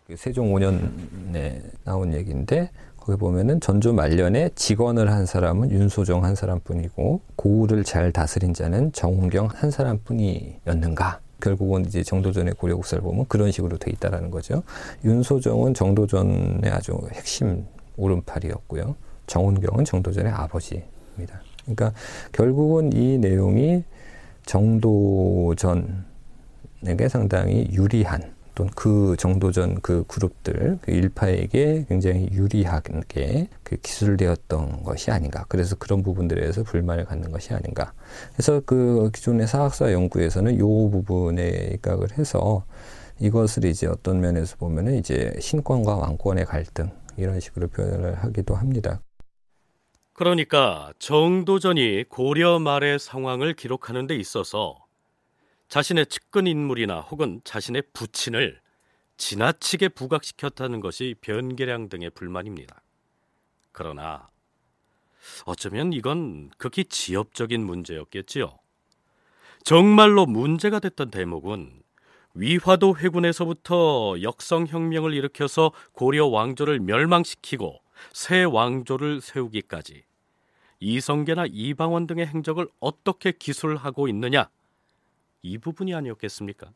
[0.07, 2.71] 그 세종 5년에 나온 얘기인데
[3.11, 9.49] 거기 보면은 전조 말년에 직언을 한 사람은 윤소정 한 사람뿐이고 고우를 잘 다스린 자는 정훈경
[9.53, 11.19] 한 사람뿐이었는가?
[11.41, 14.63] 결국은 이제 정도전의 고려국사를 보면 그런 식으로 돼 있다라는 거죠.
[15.03, 17.65] 윤소정은 정도전의 아주 핵심
[17.97, 18.95] 오른팔이었고요.
[19.27, 21.41] 정훈경은 정도전의 아버지입니다.
[21.63, 21.91] 그러니까
[22.31, 23.83] 결국은 이 내용이
[24.45, 25.99] 정도전에게
[27.09, 35.11] 상당히 유리한 또는 그 정도 전 그 그룹들 그 일파에게 굉장히 유리하게 그 기술되었던 것이
[35.11, 35.45] 아닌가.
[35.47, 37.93] 그래서 그런 부분들에서 불만을 갖는 것이 아닌가.
[38.33, 42.65] 그래서 그 기존의 사학사 연구에서는 요 부분에 입각을 해서
[43.19, 49.01] 이것을 이제 어떤 면에서 보면은 이제 신권과 왕권의 갈등 이런 식으로 표현을 하기도 합니다.
[50.13, 54.80] 그러니까 정도전이 고려 말의 상황을 기록하는 데 있어서
[55.71, 58.59] 자신의 측근 인물이나 혹은 자신의 부친을
[59.15, 62.81] 지나치게 부각시켰다는 것이 변계량 등의 불만입니다.
[63.71, 64.29] 그러나
[65.45, 68.59] 어쩌면 이건 극히 지엽적인 문제였겠지요.
[69.63, 71.81] 정말로 문제가 됐던 대목은
[72.33, 77.79] 위화도 회군에서부터 역성혁명을 일으켜서 고려 왕조를 멸망시키고
[78.11, 80.03] 새 왕조를 세우기까지
[80.81, 84.49] 이성계나 이방원 등의 행적을 어떻게 기술하고 있느냐
[85.41, 86.71] 이 부분이 아니었겠습니까?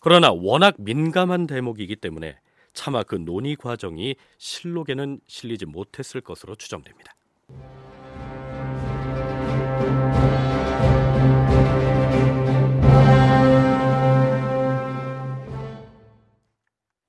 [0.00, 2.38] 그러나 워낙 민감한 대목이기 때문에
[2.72, 7.14] 차마 그 논의 과정이 실록에는 실리지 못했을 것으로 추정됩니다.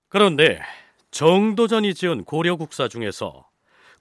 [0.10, 0.60] 그런데
[1.10, 3.50] 정도전이 지은 고려 국사 중에서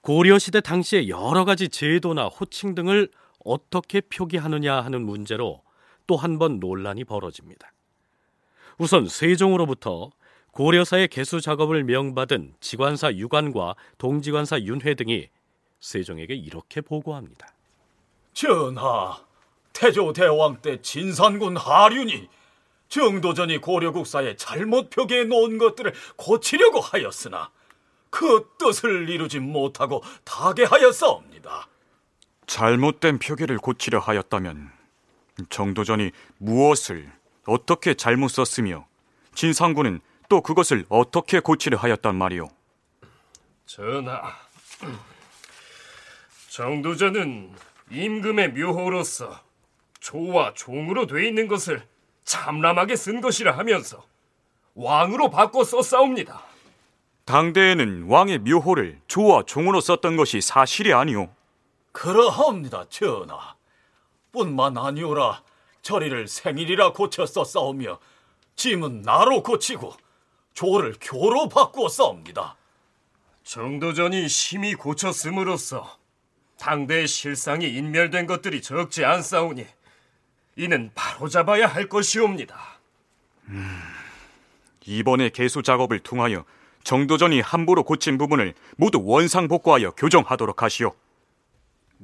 [0.01, 3.09] 고려 시대 당시의 여러 가지 제도나 호칭 등을
[3.43, 5.63] 어떻게 표기하느냐 하는 문제로
[6.07, 7.71] 또 한 번 논란이 벌어집니다.
[8.77, 10.11] 우선 세종으로부터
[10.51, 15.29] 고려사의 개수 작업을 명받은 지관사 유관과 동지관사 윤회 등이
[15.79, 17.47] 세종에게 이렇게 보고합니다.
[18.33, 19.17] 전하,
[19.73, 22.29] 태조 대왕 때 진산군 하륜이
[22.87, 27.49] 정도전이 고려국사에 잘못 표기해 놓은 것들을 고치려고 하였으나
[28.11, 31.67] 그 뜻을 이루지 못하고 타개하였사옵니다.
[32.45, 34.71] 잘못된 표기를 고치려 하였다면
[35.49, 37.11] 정도전이 무엇을
[37.45, 38.85] 어떻게 잘못 썼으며
[39.35, 42.49] 진상군은 또 그것을 어떻게 고치려 하였단 말이오?
[43.65, 44.21] 전하,
[46.49, 47.51] 정도전은
[47.91, 49.39] 임금의 묘호로서
[49.99, 51.85] 조와 종으로 돼 있는 것을
[52.25, 54.05] 참람하게 쓴 것이라 하면서
[54.75, 56.41] 왕으로 바꿔 썼사옵니다.
[57.25, 61.29] 당대에는 왕의 묘호를 조와 종으로 썼던 것이 사실이 아니오.
[61.91, 63.55] 그러합니다, 전하.
[64.33, 65.43] 뿐만 아니오라
[65.81, 67.99] 저리를 생일이라 고쳐 썼사오며
[68.55, 69.93] 짐은 나로 고치고
[70.53, 72.57] 조를 교로 바꾸어 싸웁니다.
[73.43, 75.97] 정도전이 심히 고쳤음으로써
[76.57, 79.65] 당대의 실상이 인멸된 것들이 적지 않사오니
[80.55, 82.79] 이는 바로잡아야 할 것이옵니다.
[83.49, 83.81] 음,
[84.85, 86.45] 이번에 개수 작업을 통하여
[86.83, 90.93] 정도전이 함부로 고친 부분을 모두 원상복구하여 교정하도록 하시오.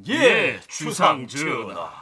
[0.08, 1.99] 예, 주상 전하.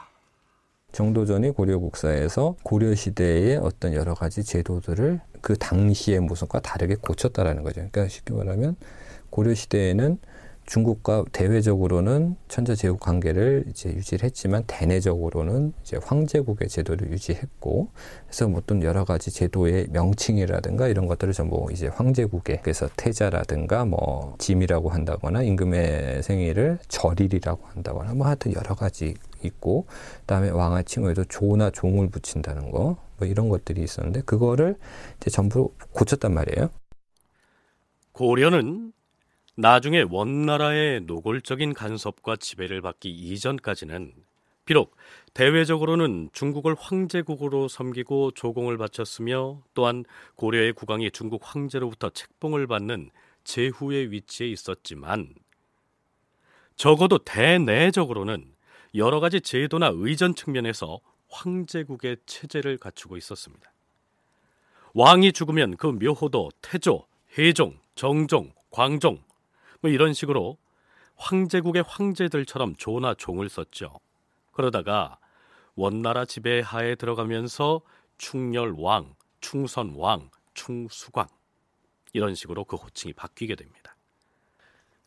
[0.91, 7.75] 정도전이 고려국사에서 고려시대의 어떤 여러 가지 제도들을 그 당시의 모습과 다르게 고쳤다라는 거죠.
[7.75, 8.75] 그러니까 쉽게 말하면
[9.29, 10.17] 고려시대에는
[10.67, 17.89] 중국과 대외적으로는 천자 제국 관계를 이제 유지를 했지만 대내적으로는 이제 황제국의 제도를 유지했고
[18.25, 24.35] 그래서 뭐 어떤 여러 가지 제도의 명칭이라든가 이런 것들을 전부 이제 황제국의 그래서 태자라든가 뭐
[24.37, 29.87] 짐이라고 한다거나 임금의 생일을 절일이라고 한다거나 뭐 하여튼 여러 가지 있고
[30.21, 34.75] 그다음에 왕의 칭호에도 조나 종을 붙인다는 거 뭐 이런 것들이 있었는데 그거를
[35.17, 36.69] 이제 전부 고쳤단 말이에요.
[38.11, 38.93] 고려는
[39.59, 44.13] 나중에 원나라의 노골적인 간섭과 지배를 받기 이전까지는
[44.65, 44.95] 비록
[45.33, 53.09] 대외적으로는 중국을 황제국으로 섬기고 조공을 바쳤으며 또한 고려의 국왕이 중국 황제로부터 책봉을 받는
[53.45, 55.33] 제후의 위치에 있었지만
[56.75, 58.53] 적어도 대내적으로는
[58.93, 63.71] 여러 가지 제도나 의전 측면에서 황제국의 체제를 갖추고 있었습니다.
[64.93, 67.07] 왕이 죽으면 그 묘호도 태조,
[67.39, 69.25] 해종, 정종, 광종
[69.81, 70.57] 뭐 이런 식으로
[71.15, 73.99] 황제국의 황제들처럼 조나 종을 썼죠.
[74.51, 75.19] 그러다가
[75.75, 77.81] 원나라 지배하에 들어가면서
[78.17, 81.27] 충렬왕, 충선왕, 충수광
[82.13, 83.95] 이런 식으로 그 호칭이 바뀌게 됩니다.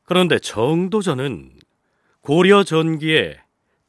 [0.04, 1.58] 그런데 정도전은
[2.20, 3.40] 고려 전기에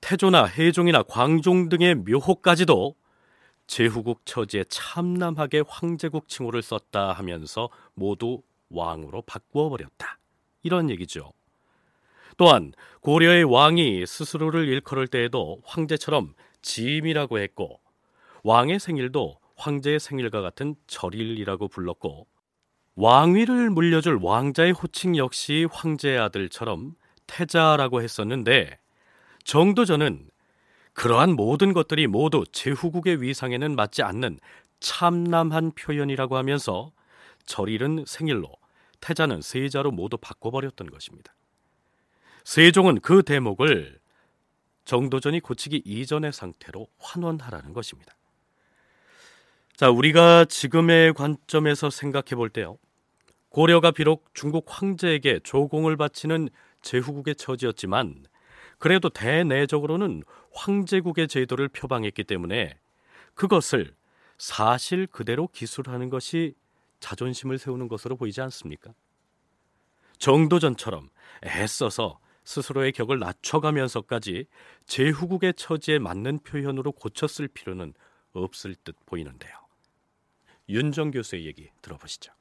[0.02, 2.96] 태조나 해종이나 광종 등의 묘호까지도
[3.68, 10.18] 제후국 처지에 참남하게 황제국 칭호를 썼다 하면서 모두 왕으로 바꾸어 버렸다.
[10.64, 11.34] 이런 얘기죠.
[12.38, 17.80] 또한 고려의 왕이 스스로를 일컬을 때에도 황제처럼 짐이라고 했고
[18.44, 22.28] 왕의 생일도 황제의 생일과 같은 절일이라고 불렀고
[22.96, 26.96] 왕위를 물려줄 왕자의 호칭 역시 황제의 아들처럼
[27.28, 28.78] 태자라고 했었는데
[29.44, 30.30] 정도전은
[30.94, 34.40] 그러한 모든 것들이 모두 제후국의 위상에는 맞지 않는
[34.80, 36.92] 참남한 표현이라고 하면서
[37.46, 38.52] 절일은 생일로
[39.02, 41.36] 태자는 세자로 모두 바꿔버렸던 것입니다.
[42.44, 44.00] 세종은 그 대목을
[44.86, 48.16] 정도전이 고치기 이전의 상태로 환원하라는 것입니다.
[49.76, 52.78] 자, 우리가 지금의 관점에서 생각해 볼 때요.
[53.50, 56.50] 고려가 비록 중국 황제에게 조공을 바치는
[56.82, 58.26] 제후국의 처지였지만
[58.78, 62.78] 그래도 대내적으로는 황제국의 제도를 표방했기 때문에
[63.36, 63.94] 그것을
[64.38, 66.56] 사실 그대로 기술하는 것이
[67.02, 68.94] 자존심을 세우는 것으로 보이지 않습니까?
[70.20, 71.10] 정도전처럼
[71.46, 74.46] 애써서 스스로의 격을 낮춰가면서까지
[74.86, 77.94] 제후국의 처지에 맞는 표현으로 고쳤을 필요는
[78.34, 79.52] 없을 듯 보이는데요.
[80.70, 82.32] 윤정 교수의 얘기 들어보시죠.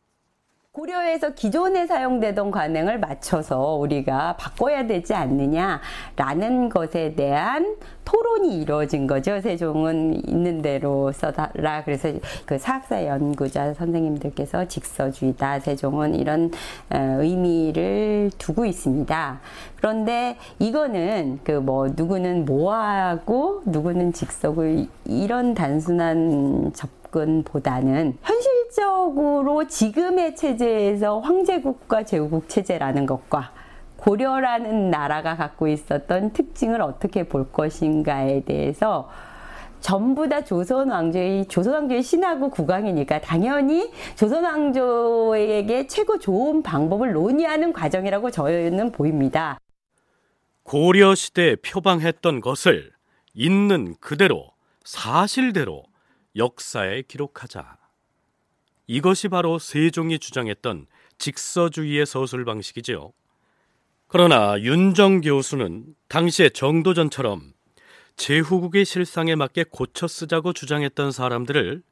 [0.72, 9.40] 고려에서 기존에 사용되던 관행을 맞춰서 우리가 바꿔야 되지 않느냐라는 것에 대한 토론이 이루어진 거죠.
[9.40, 11.82] 세종은 있는 대로 써라.
[11.84, 12.12] 그래서
[12.46, 15.58] 그 사학사 연구자 선생님들께서 직서주의다.
[15.60, 16.52] 세종은 이런
[16.90, 19.40] 어, 의미를 두고 있습니다.
[19.76, 31.20] 그런데 이거는 그 뭐 누구는 모하고 누구는 직서고 이런 단순한 접 근보다는 현실적으로 지금의 체제에서
[31.20, 33.52] 황제국과 제후국 체제라는 것과
[33.96, 39.10] 고려라는 나라가 갖고 있었던 특징을 어떻게 볼 것인가에 대해서
[39.80, 47.72] 전부 다 조선 왕조의 조선 왕조의 신하고 국왕이니까 당연히 조선 왕조에게 최고 좋은 방법을 논의하는
[47.72, 49.58] 과정이라고 저는 보입니다.
[50.62, 52.92] 고려 시대에 표방했던 것을
[53.34, 54.50] 있는 그대로
[54.84, 55.84] 사실대로
[56.36, 57.78] 역사에 기록하자.
[58.86, 60.86] 이것이 바로 세종이 주장했던
[61.18, 63.12] 직서주의의 서술 방식이지요.
[64.08, 67.52] 그러나 윤정 교수는 당시의 정도전처럼
[68.16, 71.82] 제후국의 실상에 맞게 고쳐 쓰자고 주장했던 사람들을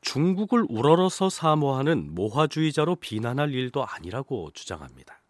[0.00, 5.20] 중국을 우러러서 사모하는 모화주의자로 비난할 일도 아니라고 주장합니다.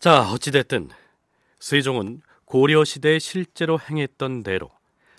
[0.00, 0.90] 자, 어찌됐든
[1.60, 4.70] 세종은 고려 시대에 실제로 행했던 대로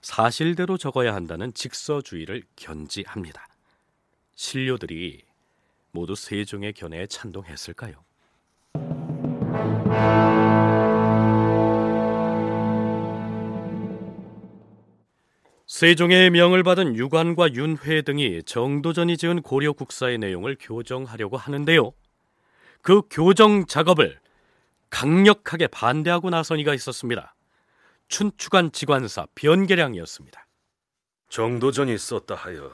[0.08, 3.46] 사실대로 적어야 한다는 직서주의를 견지합니다.
[4.36, 5.26] 신료들이
[5.92, 8.06] 모두 세종의 견해에 찬동했을까요?
[15.68, 21.92] 세종의 명을 받은 유관과 윤회 등이 정도전이 지은 고려 국사의 내용을 교정하려고 하는데요.
[22.82, 24.18] 그 교정 작업을
[24.90, 27.36] 강력하게 반대하고 나선 이가 있었습니다.
[28.08, 30.48] 춘추관 지관사 변계량이었습니다.
[31.30, 32.72] 정도전이 썼다 하여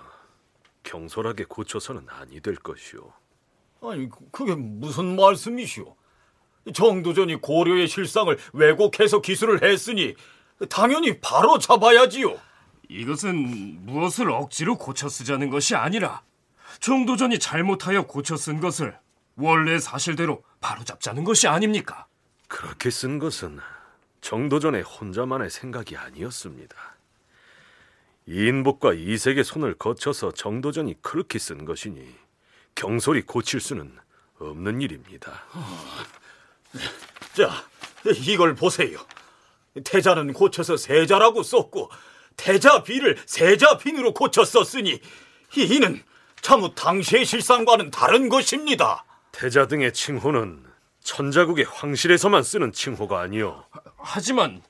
[0.84, 3.12] 경솔하게 고쳐서는 아니 될 것이오.
[3.82, 5.96] 아니 그게 무슨 말씀이시오?
[6.74, 10.16] 정도전이 고려의 실상을 왜곡해서 기술을 했으니
[10.70, 12.40] 당연히 바로 잡아야지요.
[12.90, 16.22] 이것은 무엇을 억지로 고쳐 쓰자는 것이 아니라
[16.80, 18.98] 정도전이 잘못하여 고쳐 쓴 것을
[19.36, 22.08] 원래 사실대로 바로 잡자는 것이 아닙니까?
[22.48, 23.60] 그렇게 쓴 것은
[24.24, 26.76] 정도전의 혼자만의 생각이 아니었습니다.
[28.26, 32.16] 이인복과 이색의 손을 거쳐서 정도전이 그렇게 쓴 것이니
[32.74, 33.96] 경솔이 고칠 수는
[34.40, 35.44] 없는 일입니다.
[37.36, 37.66] 자,
[38.26, 38.98] 이걸 보세요.
[39.84, 41.92] 태자는 고쳐서 세자라고 썼고
[42.38, 45.02] 태자비를 세자빈으로 고쳐 썼으니
[45.58, 46.02] 이는
[46.42, 49.04] 참으 당시의 실상과는 다른 것입니다.
[49.34, 50.73] 태자 등의 칭호는
[51.04, 53.66] 천자국의 황실에서만 쓰는 칭호가 아니요.
[53.98, 54.62] 하지만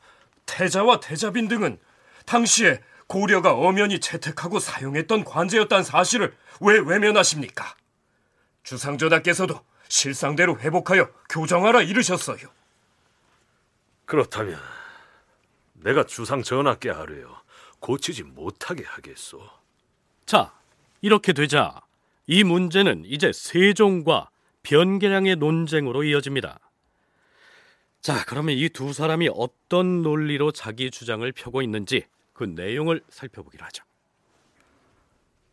[0.45, 1.79] 태자와 태자빈 등은
[2.25, 7.75] 당시에 고려가 엄연히 채택하고 사용했던 관제였다는 사실을 왜 외면하십니까?
[8.63, 12.49] 주상전하께서도 실상대로 회복하여 교정하라 이르셨어요.
[14.05, 14.59] 그렇다면
[15.73, 17.41] 내가 주상 전하께 아뢰어
[17.79, 19.41] 고치지 못하게 하겠소.
[20.25, 20.53] 자,
[21.01, 21.81] 이렇게 되자
[22.25, 24.29] 이 문제는 이제 세종과
[24.63, 26.59] 변계량의 논쟁으로 이어집니다.
[28.01, 33.83] 자, 그러면 이 두 사람이 어떤 논리로 자기 주장을 펴고 있는지 그 내용을 살펴보기로 하죠.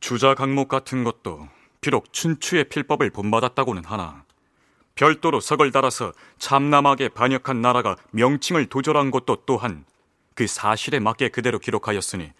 [0.00, 1.48] 주자 강목 같은 것도
[1.80, 4.24] 비록 춘추의 필법을 본받았다고는 하나
[4.94, 9.84] 별도로 석을 달아서 참남하게 반역한 나라가 명칭을 도절한 것도 또한
[10.34, 12.32] 그 사실에 맞게 그대로 기록하였으니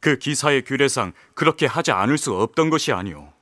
[0.00, 3.32] 그 기사의 규례상 그렇게 하지 않을 수 없던 것이 아니오.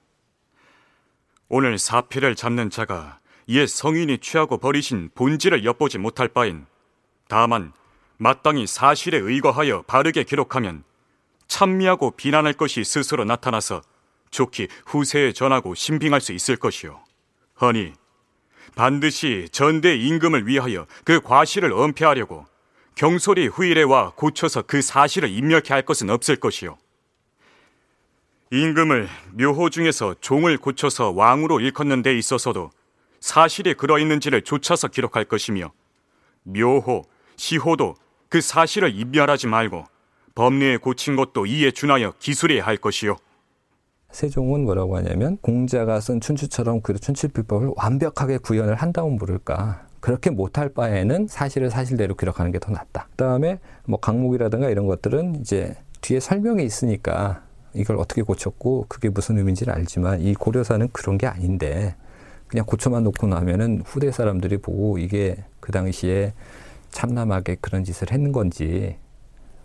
[1.49, 6.67] 오늘 사피를 잡는 자가 옛 성인이 취하고 버리신 본질을 엿보지 못할 바인
[7.29, 7.73] 다만
[8.17, 10.83] 마땅히 사실에 의거하여 바르게 기록하면
[11.47, 13.83] 찬미하고 비난할 것이 스스로 나타나서
[14.31, 17.01] 좋게 후세에 전하고 신빙할 수 있을 것이오.
[17.61, 17.93] 허니
[18.75, 22.45] 반드시 전대 임금을 위하여 그 과실을 은폐하려고
[22.97, 26.77] 경솔이 후일에 와 고쳐서 그 사실을 인멸케 할 것은 없을 것이요.
[28.53, 32.71] 임금을 묘호 중에서 종을 고쳐서 왕으로 일컫는 데 있어서도
[33.21, 35.73] 사실이 그러 있는지를 조차서 기록할 것이며
[36.45, 37.03] 묘호,
[37.37, 37.95] 시호도
[38.29, 39.85] 그 사실을 인멸하지 말고
[40.37, 43.17] 법리에 고친 것도 이에 준하여 기술해야 할 것이요.
[44.13, 49.87] 세종은 뭐라고 하냐면 공자가 쓴 춘추처럼 그 춘추필법을 완벽하게 구현을 한다면 모를까.
[50.01, 53.09] 그렇게 못할 바에는 사실을 사실대로 기록하는 게 더 낫다.
[53.11, 57.43] 그다음에 뭐 강목이라든가 이런 것들은 이제 뒤에 설명이 있으니까
[57.77, 61.95] 이걸 어떻게 고쳤고 그게 무슨 의미인지는 알지만 이 고려사는 그런 게 아닌데
[62.49, 66.33] 그냥 고쳐만 놓고 나면은 후대 사람들이 보고 이게 그 당시에
[66.91, 68.97] 참남하게 그런 짓을 했는 건지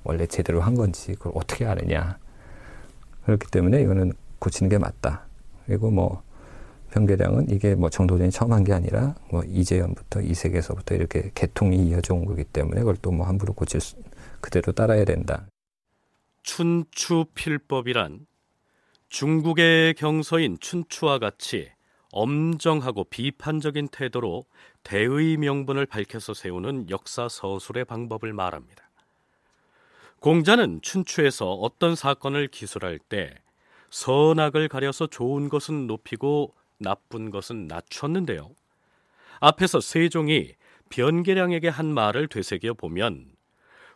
[0.03, 2.17] 원래 제대로 한 건지 그걸 어떻게 아느냐
[3.25, 5.25] 그렇기 때문에 이거는 고치는 게 맞다.
[5.67, 6.23] 그리고 뭐
[6.91, 12.25] 변계량은 이게 뭐 정도전이 처음 한 게 아니라 뭐 이재현부터 이색에서부터 이렇게 개통이 이어져 온
[12.25, 13.95] 거기 때문에 그걸 또 뭐 함부로 고칠 수,
[14.41, 15.45] 그대로 따라야 된다.
[16.43, 18.25] 춘추필법이란
[19.09, 21.69] 중국의 경서인 춘추와 같이
[22.11, 24.45] 엄정하고 비판적인 태도로
[24.83, 28.89] 대의 명분을 밝혀서 세우는 역사 서술의 방법을 말합니다.
[30.19, 33.35] 공자는 춘추에서 어떤 사건을 기술할 때
[33.89, 38.51] 선악을 가려서 좋은 것은 높이고 나쁜 것은 낮췄는데요.
[39.39, 40.53] 앞에서 세종이
[40.89, 43.31] 변계량에게 한 말을 되새겨 보면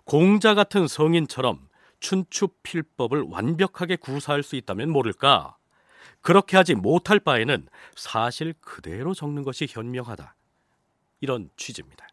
[0.04, 1.68] 공자 같은 성인처럼
[2.06, 5.58] 춘추 필법을 완벽하게 구사할 수 있다면 모를까.
[6.22, 10.36] 그렇게 하지 못할 바에는 사실 그대로 적는 것이 현명하다.
[11.22, 12.08] 이런 취지입니다.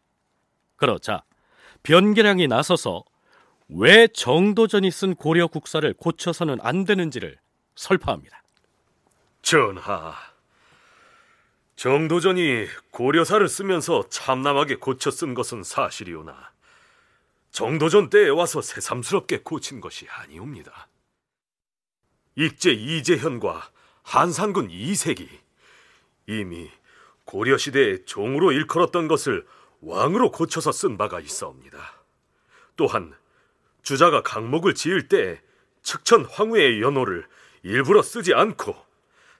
[0.77, 1.23] 그러자
[1.83, 3.03] 변계량이 나서서
[3.69, 7.37] 왜 정도전이 쓴 고려 국사를 고쳐서는 안 되는지를
[7.75, 8.41] 설파합니다.
[9.43, 10.15] 전하,
[11.75, 16.52] 정도전이 고려사를 쓰면서 참남하게 고쳐 쓴 것은 사실이오나
[17.53, 20.87] 정도전 때에 와서 새삼스럽게 고친 것이 아니옵니다.
[22.35, 23.69] 익제 이재현과
[24.01, 25.29] 한산군 이색이
[26.25, 26.71] 이미
[27.25, 29.45] 고려시대에 종으로 일컬었던 것을
[29.81, 31.77] 왕으로 고쳐서 쓴 바가 있어옵니다.
[32.75, 33.15] 또한
[33.83, 35.39] 주자가 강목을 지을 때
[35.83, 37.27] 측천 황후의 연호를
[37.61, 38.75] 일부러 쓰지 않고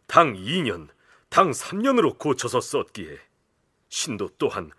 [0.06, 0.88] 당 2년,
[1.30, 3.20] 당 3년으로 고쳐서 썼기에
[3.90, 4.70] 신도 또한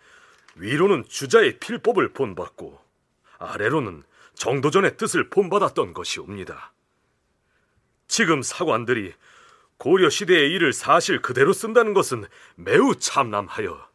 [0.55, 2.84] 위로는 주자의 필법을 본받고
[3.45, 4.03] 아래로는
[4.35, 6.73] 정도전의 뜻을 본받았던 것이옵니다.
[8.07, 9.13] 지금 사관들이
[9.79, 12.27] 고려 시대의 일을 사실 그대로 쓴다는 것은
[12.57, 13.89] 매우 참남하여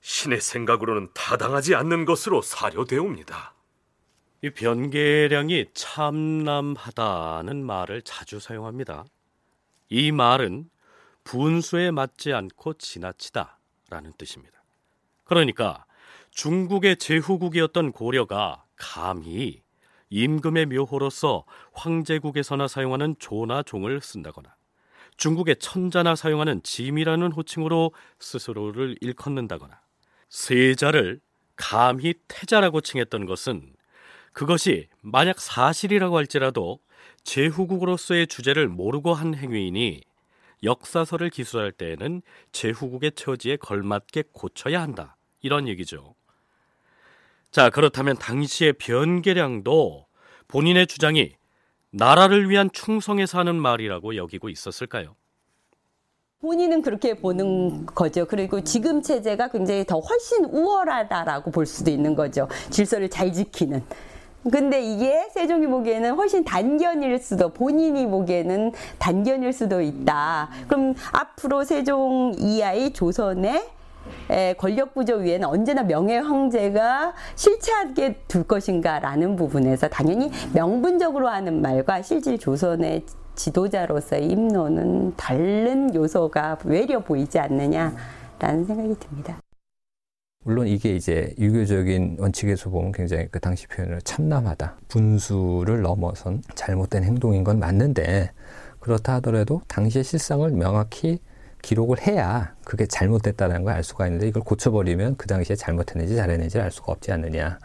[0.00, 3.54] 신의 생각으로는 타당하지 않는 것으로 사료되옵니다.
[4.42, 9.04] 이 변계량이 참남하다는 말을 자주 사용합니다.
[9.88, 10.68] 이 말은
[11.24, 14.62] 분수에 맞지 않고 지나치다라는 뜻입니다.
[15.24, 15.85] 그러니까
[16.36, 19.62] 중국의 제후국이었던 고려가 감히
[20.10, 24.54] 임금의 묘호로서 황제국에서나 사용하는 조나 종을 쓴다거나
[25.16, 29.80] 중국의 천자나 사용하는 짐이라는 호칭으로 스스로를 일컫는다거나
[30.28, 31.20] 세자를
[31.56, 33.72] 감히 태자라고 칭했던 것은
[34.34, 36.80] 그것이 만약 사실이라고 할지라도
[37.24, 40.02] 제후국으로서의 주제를 모르고 한 행위이니
[40.62, 42.20] 역사서를 기술할 때에는
[42.52, 45.16] 제후국의 처지에 걸맞게 고쳐야 한다.
[45.40, 46.14] 이런 얘기죠.
[47.56, 50.04] 자, 그렇다면 당시의 변계량도
[50.46, 51.32] 본인의 주장이
[51.90, 55.16] 나라를 위한 충성에서 하는 말이라고 여기고 있었을까요?
[56.42, 58.26] 본인은 그렇게 보는 거죠.
[58.26, 62.46] 그리고 지금 체제가 굉장히 더 훨씬 우월하다라고 볼 수도 있는 거죠.
[62.68, 63.82] 질서를 잘 지키는.
[64.52, 70.50] 근데 이게 세종이 보기에는 훨씬 단견일 수도 본인이 보기에는 단견일 수도 있다.
[70.68, 73.75] 그럼 앞으로 세종 이하의 조선의
[74.58, 82.38] 권력 구조 위에는 언제나 명예 황제가 실체하게 둘 것인가라는 부분에서 당연히 명분적으로 하는 말과 실질
[82.38, 83.04] 조선의
[83.34, 89.38] 지도자로서의 임노는 다른 요소가 외려 보이지 않느냐라는 생각이 듭니다.
[90.44, 97.42] 물론 이게 이제 유교적인 원칙에서 보면 굉장히 그 당시 표현을 참남하다, 분수를 넘어선 잘못된 행동인
[97.42, 98.30] 건 맞는데
[98.78, 101.18] 그렇다 하더라도 당시의 실상을 명확히
[101.66, 106.70] 기록을 해야 그게 잘못됐다는 걸 알 수가 있는데 이걸 고쳐버리면 그 당시에 잘못했는지 잘했는지 알
[106.70, 107.58] 수가 없지 않느냐.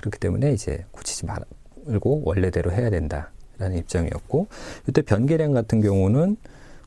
[0.00, 4.48] 그렇기 때문에 이제 고치지 말고 원래대로 해야 된다라는 입장이었고
[4.88, 6.36] 이때 변계량 같은 경우는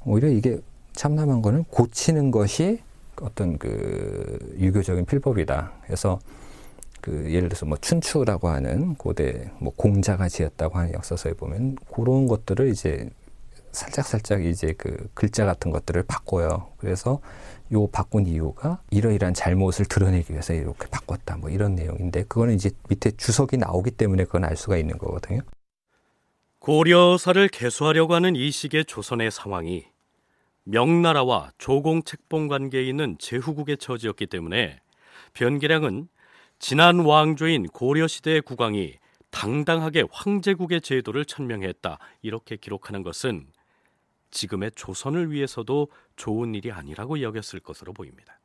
[0.06, 0.60] 오히려 이게
[0.94, 2.82] 참남한 거는 고치는 것이
[3.22, 5.72] 어떤 그 유교적인 필법이다.
[5.86, 6.20] 그래서
[7.02, 12.68] 그 예를 들어서 뭐 춘추라고 하는 고대 뭐 공자가 지었다고 하는 역사서에 보면 그런 것들을
[12.70, 13.10] 이제
[13.72, 16.72] 살짝 살짝 이제 그 글자 같은 것들을 바꿔요.
[16.78, 17.20] 그래서
[17.72, 21.38] 요 바꾼 이유가 이러이러한 잘못을 드러내기 위해서 이렇게 바꿨다.
[21.38, 25.42] 뭐 이런 내용인데 그거는 이제 밑에 주석이 나오기 때문에 그건 알 수가 있는 거거든요.
[26.60, 29.86] 고려사를 개수하려고 하는 이 시기의 조선의 상황이
[30.64, 34.80] 명나라와 조공 책봉 관계에 있는 제후국의 처지였기 때문에
[35.34, 36.10] 변계량은
[36.60, 38.96] 지난 왕조인 고려 시대의 국왕이
[39.32, 43.48] 당당하게 황제국의 제도를 천명했다 이렇게 기록하는 것은
[44.32, 48.40] 지금의 조선을 위해서도 좋은 일이 아니라고 여겼을 것으로 보입니다.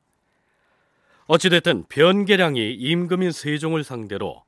[1.27, 4.45] 어찌됐든 변계량이 임금인 세종을 상대로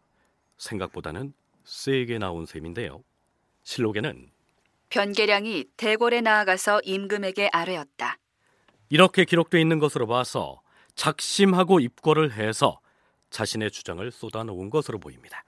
[0.58, 1.32] 생각보다는
[1.64, 3.02] 세게 나온 셈인데요.
[3.62, 4.30] 실록에는
[4.90, 8.18] 변계량이 대궐에 나아가서 임금에게 아뢰었다.
[8.88, 10.60] 이렇게 기록되어 있는 것으로 봐서
[10.94, 12.80] 작심하고 입고를 해서
[13.30, 15.44] 자신의 주장을 쏟아놓은 것으로 보입니다.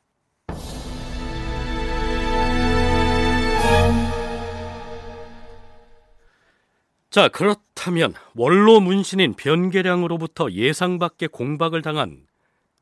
[7.11, 12.27] 자, 그렇다면 원로 문신인 변계량으로부터 예상 밖의 공박을 당한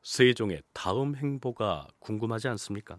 [0.03, 2.97] 세종의 다음 행보가 궁금하지 않습니까?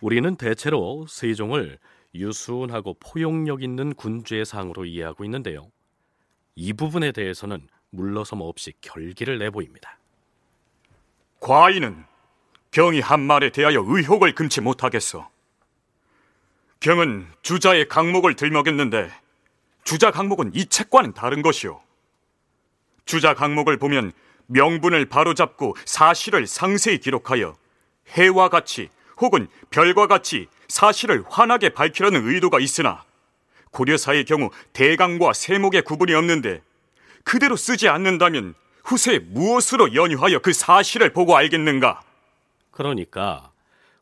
[0.00, 1.78] 우리는 대체로 세종을
[2.14, 5.70] 유순하고 포용력 있는 군주의 상으로 이해하고 있는데요.
[6.54, 9.98] 이 부분에 대해서는 물러섬 없이 결기를 내보입니다.
[11.40, 12.04] 과인은
[12.70, 15.28] 경이 한 말에 대하여 의혹을 금치 못하겠어.
[16.80, 19.10] 경은 주자의 강목을 들먹였는데
[19.84, 21.80] 주자 강목은 이 책과는 다른 것이오
[23.04, 24.12] 주자 강목을 보면
[24.46, 27.56] 명분을 바로잡고 사실을 상세히 기록하여
[28.08, 33.04] 해와 같이 혹은 별과 같이 사실을 환하게 밝히려는 의도가 있으나
[33.70, 36.62] 고려사의 경우 대강과 세목의 구분이 없는데
[37.24, 38.54] 그대로 쓰지 않는다면
[38.84, 42.00] 후세에 무엇으로 연유하여 그 사실을 보고 알겠는가?
[42.70, 43.52] 그러니까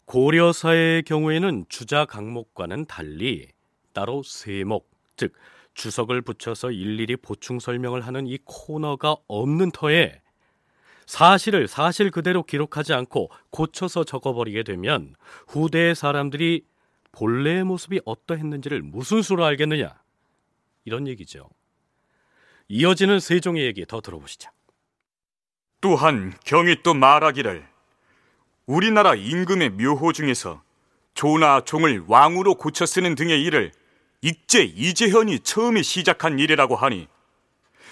[0.07, 3.49] 고려사의 경우에는 주자 강목과는 달리
[3.93, 5.35] 따로 세목, 즉
[5.79, 10.21] 주석을 붙여서 일일이 보충 설명을 하는 이 코너가 없는 터에
[11.07, 15.15] 사실을 사실 그대로 기록하지 않고 고쳐서 적어버리게 되면
[15.47, 16.65] 후대의 사람들이
[17.13, 19.95] 본래의 모습이 어떠했는지를 무슨 수로 알겠느냐
[20.85, 21.49] 이런 얘기죠.
[22.67, 24.51] 이어지는 세종의 얘기 더 들어보시죠.
[25.81, 27.67] 또한 경이 또 말하기를
[28.67, 30.61] 우리나라 임금의 묘호 중에서
[31.15, 33.73] 조나 종을 왕으로 고쳐 쓰는 등의 일을
[34.21, 37.07] 익제 이재현이 처음에 시작한 일이라고 하니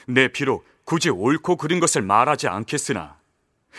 [0.06, 3.18] 내 비록 굳이 옳고 그른 것을 말하지 않겠으나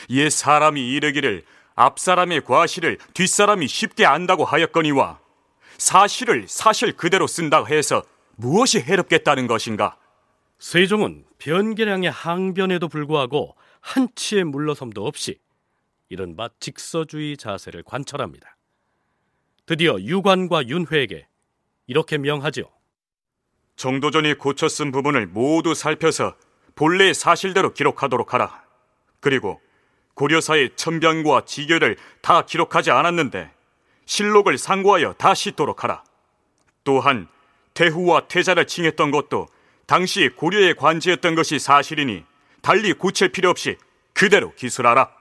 [0.10, 1.44] 옛 사람이 이르기를
[1.76, 5.20] 앞사람의 과실을 뒷사람이 쉽게 안다고 하였거니와
[5.78, 8.04] 사실을 사실 그대로 쓴다 해서
[8.36, 9.98] 무엇이 해롭겠다는 것인가?
[10.60, 15.40] 세종은 변계량의 항변에도 불구하고 한치의 물러섬도 없이
[16.10, 18.56] 이른바 직서주의 자세를 관철합니다.
[19.66, 21.27] 드디어 유관과 윤회에게
[21.88, 22.66] 이렇게 명하지요.
[23.78, 26.36] 정도전이 고쳐 쓴 부분을 모두 살펴서
[26.76, 28.64] 본래의 사실대로 기록하도록 하라.
[29.20, 29.62] 그리고
[30.14, 33.52] 고려사의 천변과 지결을 다 기록하지 않았는데
[34.06, 36.04] 실록을 상고하여 다 싣도록 하라.
[36.84, 37.28] 또한
[37.74, 39.48] 태후와 태자를 칭했던 것도
[39.86, 42.26] 당시 고려의 관지였던 것이 사실이니
[42.62, 43.78] 달리 고칠 필요 없이
[44.14, 45.17] 그대로 기술하라.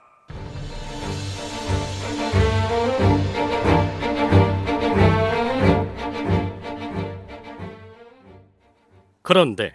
[9.27, 9.73] 그런데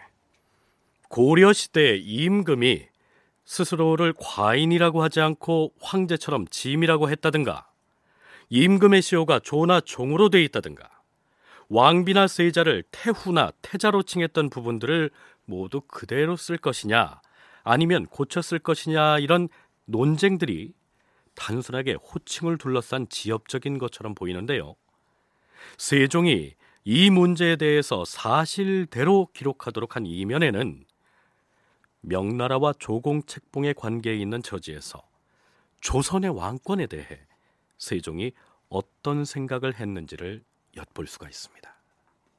[1.11, 2.87] 고려 시대의 임금이
[3.45, 7.69] 스스로를 과인이라고 하지 않고 황제처럼 짐이라고 했다든가
[8.49, 10.89] 임금의 시호가 조나 종으로 돼 있다든가
[11.69, 15.11] 왕비나 세자를 태후나 태자로 칭했던 부분들을
[15.45, 17.21] 모두 그대로 쓸 것이냐
[17.63, 18.07] 아니면
[18.41, 19.51] 쓸 것이냐 이런
[19.85, 20.73] 논쟁들이
[21.35, 24.77] 단순하게 호칭을 둘러싼 지엽적인 것처럼 보이는데요.
[25.77, 30.85] 세종이 이 문제에 대해서 사실대로 기록하도록 한 이면에는
[32.01, 35.01] 명나라와 조공 책봉의 관계에 있는 저지에서
[35.81, 37.07] 조선의 왕권에 대해
[37.79, 38.33] 세종이
[38.69, 40.43] 어떤 생각을 했는지를
[40.77, 41.73] 엿볼 수가 있습니다.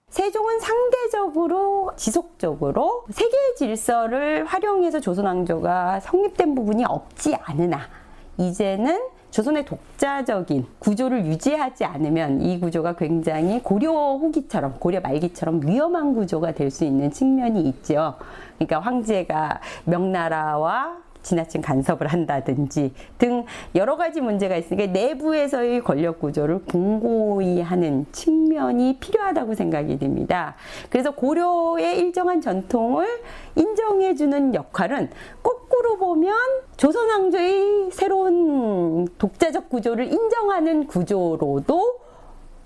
[0.10, 7.90] 세종은 상대적으로 지속적으로 세계 질서를 활용해서 조선 왕조가 성립된 부분이 없지 않으나
[8.38, 16.54] 이제는 조선의 독자적인 구조를 유지하지 않으면 이 구조가 굉장히 고려 후기처럼 고려 말기처럼 위험한 구조가
[16.54, 18.16] 될 수 있는 측면이 있죠.
[18.58, 23.46] 그러니까 황제가 명나라와 지나친 간섭을 한다든지 등
[23.76, 30.56] 여러 가지 문제가 있으니까 내부에서의 권력 구조를 공고히 하는 측면이 필요하다고 생각이 됩니다.
[30.90, 33.08] 그래서 고려의 일정한 전통을
[33.56, 35.10] 인정해주는 역할은
[35.42, 36.36] 거꾸로 보면
[36.78, 42.00] 조선 왕조의 새로운 독자적 구조를 인정하는 구조로도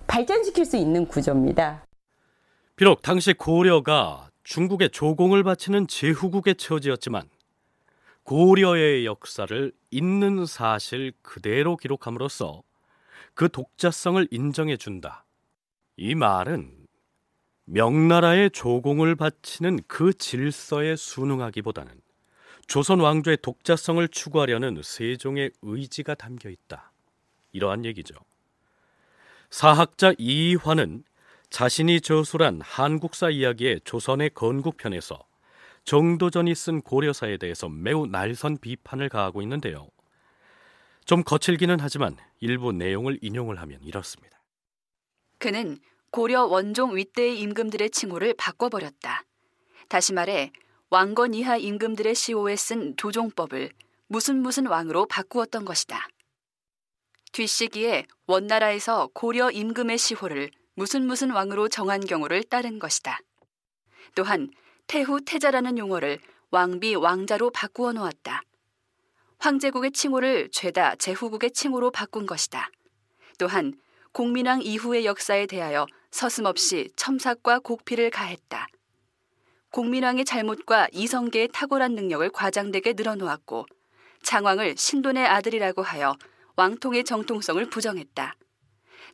[0.08, 1.84] 발전시킬 수 있는 구조입니다.
[2.76, 7.24] 비록 당시 고려가 중국의 조공을 바치는 제후국의 처지였지만
[8.28, 12.62] 고려의 역사를 있는 사실 그대로 기록함으로써
[13.34, 15.24] 그 독자성을 인정해 준다.
[15.96, 16.88] 이 말은
[17.64, 22.02] 명나라의 조공을 바치는 그 질서에 순응하기보다는
[22.68, 26.92] 조선 왕조의 독자성을 추구하려는 세종의 의지가 담겨 있다.
[27.54, 28.14] 이러한 얘기죠.
[29.50, 31.06] 사학자 이환은
[31.50, 35.27] 자신이 저술한 한국사 이야기의 조선의 건국편에서
[35.88, 39.88] 정도전이 쓴 고려사에 대해서 매우 날선 비판을 가하고 있는데요.
[41.06, 44.38] 좀 거칠기는 하지만 일부 내용을 인용을 하면 이렇습니다.
[45.40, 45.80] 그는
[46.12, 49.24] 고려 원종 윗대의 임금들의 칭호를 바꿔버렸다.
[49.88, 50.52] 다시 말해
[50.90, 53.72] 왕건 이하 임금들의 시호에 쓴 도종법을
[54.08, 56.06] 무슨 무슨 왕으로 바꾸었던 것이다.
[57.32, 63.20] 뒷시기에 원나라에서 고려 임금의 시호를 무슨 무슨 왕으로 정한 경우를 따른 것이다.
[64.16, 64.52] 또한
[64.88, 66.20] 태후 태자라는 용어를
[66.50, 68.42] 왕비 왕자로 바꾸어 놓았다.
[69.40, 72.70] 황제국의 칭호를 죄다 제후국의 칭호로 바꾼 것이다.
[73.38, 73.74] 또한
[74.14, 78.68] 공민왕 이후의 역사에 대하여 서슴없이 첨삭과 곡피를 가했다.
[79.72, 83.66] 공민왕의 잘못과 이성계의 탁월한 능력을 과장되게 늘어놓았고
[84.24, 86.16] 장왕을 신돈의 아들이라고 하여
[86.56, 88.36] 왕통의 정통성을 부정했다.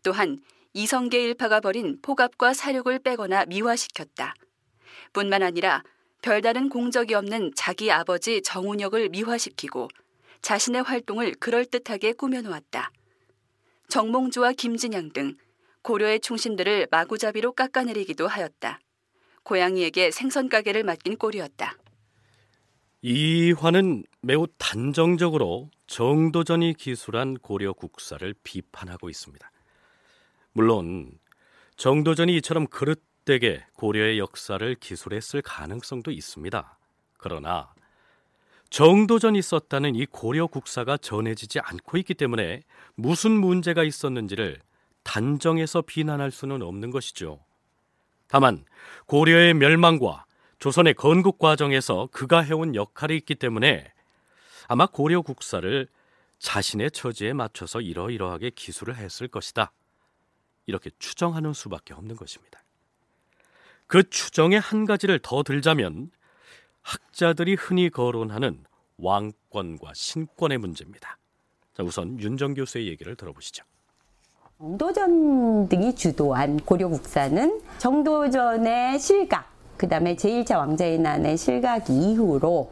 [0.03, 0.39] 또한
[0.73, 4.35] 이성계 일파가 벌인 포갑과 사륙을 빼거나 미화시켰다.
[5.13, 5.83] 뿐만 아니라
[6.21, 9.89] 별다른 공적이 없는 자기 아버지 정운혁을 미화시키고
[10.41, 12.91] 자신의 활동을 그럴듯하게 꾸며놓았다.
[13.89, 15.35] 정몽주와 김진양 등
[15.81, 18.79] 고려의 충신들을 마구잡이로 깎아내리기도 하였다.
[19.43, 21.75] 고양이에게 생선 가게를 맡긴 꼴이었다.
[23.01, 29.51] 이 화는 매우 단정적으로 정도전이 기술한 고려 국사를 비판하고 있습니다.
[30.53, 31.11] 물론
[31.75, 36.77] 정도전이 이처럼 그릇 되게 고려의 역사를 기술했을 가능성도 있습니다.
[37.17, 37.73] 그러나
[38.69, 42.63] 정도전이 썼다는 이 고려 국사가 전해지지 않고 있기 때문에
[42.95, 44.59] 무슨 문제가 있었는지를
[45.03, 47.39] 단정해서 비난할 수는 없는 것이죠.
[48.27, 48.65] 다만
[49.05, 50.25] 고려의 멸망과
[50.57, 53.91] 조선의 건국 과정에서 그가 해온 역할이 있기 때문에
[54.67, 55.87] 아마 고려 국사를
[56.39, 59.71] 자신의 처지에 맞춰서 이러이러하게 기술을 했을 것이다.
[60.65, 62.62] 이렇게 추정하는 수밖에 없는 것입니다.
[63.93, 66.09] 그 추정의 한 가지를 더 들자면
[66.81, 68.63] 학자들이 흔히 거론하는
[68.97, 71.19] 왕권과 신권의 문제입니다.
[71.75, 73.63] 자, 우선 윤정 교수의 얘기를 들어보시죠.
[74.57, 82.71] 정도전 등이 주도한 고려 국사는 정도전의 실각, 그 다음에 제1차 왕자의 난의 실각 이후로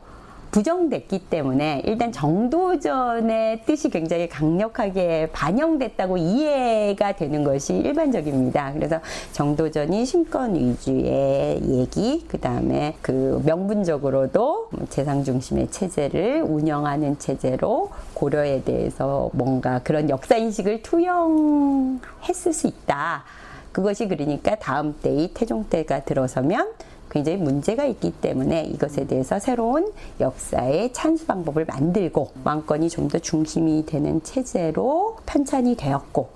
[0.52, 8.74] 부정됐기 때문에 일단 정도전의 뜻이 굉장히 강력하게 반영됐다고 이해가 되는 것이 일반적입니다.
[8.74, 9.00] 그래서
[9.32, 19.30] 정도전이 신권 위주의 얘기, 그 다음에 그 명분적으로도 재상 중심의 체제를 운영하는 체제로 고려에 대해서
[19.34, 23.24] 뭔가 그런 역사 인식을 투영했을 수 있다.
[23.72, 26.68] 그것이 그러니까 다음 때의 태종 때가 들어서면
[27.12, 33.86] 굉장히 문제가 있기 때문에 이것에 대해서 새로운 역사의 찬수 방법을 만들고 왕권이 좀 더 중심이
[33.86, 36.34] 되는 체제로 편찬이 되었고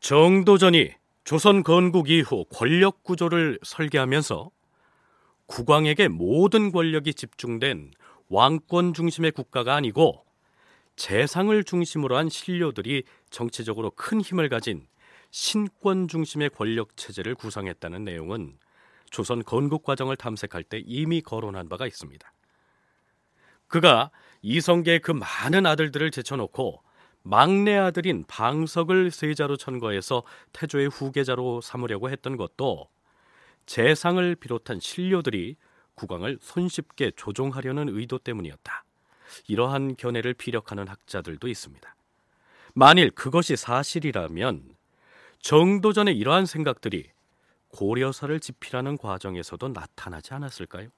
[0.00, 0.90] 정도전이
[1.24, 4.50] 조선 건국 이후 권력 구조를 설계하면서
[5.46, 7.90] 국왕에게 모든 권력이 집중된
[8.28, 10.24] 왕권 중심의 국가가 아니고
[10.96, 14.86] 재상을 중심으로 한 신료들이 정치적으로 큰 힘을 가진
[15.30, 18.54] 신권 중심의 권력 체제를 구성했다는 내용은
[19.12, 22.32] 조선 건국 과정을 탐색할 때 이미 거론한 바가 있습니다.
[23.68, 24.10] 그가
[24.40, 26.82] 이성계의 그 많은 아들들을 제쳐놓고
[27.22, 32.88] 막내 아들인 방석을 세자로 천거해서 태조의 후계자로 삼으려고 했던 것도
[33.66, 35.56] 재상을 비롯한 신료들이
[35.94, 38.84] 국왕을 손쉽게 조종하려는 의도 때문이었다.
[39.46, 41.94] 이러한 견해를 피력하는 학자들도 있습니다.
[42.74, 44.74] 만일 그것이 사실이라면
[45.40, 47.10] 정도전의 이러한 생각들이
[47.72, 50.88] 고려사를 집필하는 과정에서도 나타나지 않았을까요?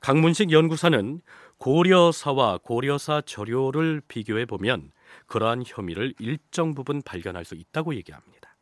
[0.00, 1.20] 강문식 연구사는
[1.58, 4.92] 고려사와 고려사 저료를 비교해 보면
[5.26, 8.56] 그러한 혐의를 일정 부분 발견할 수 있다고 얘기합니다.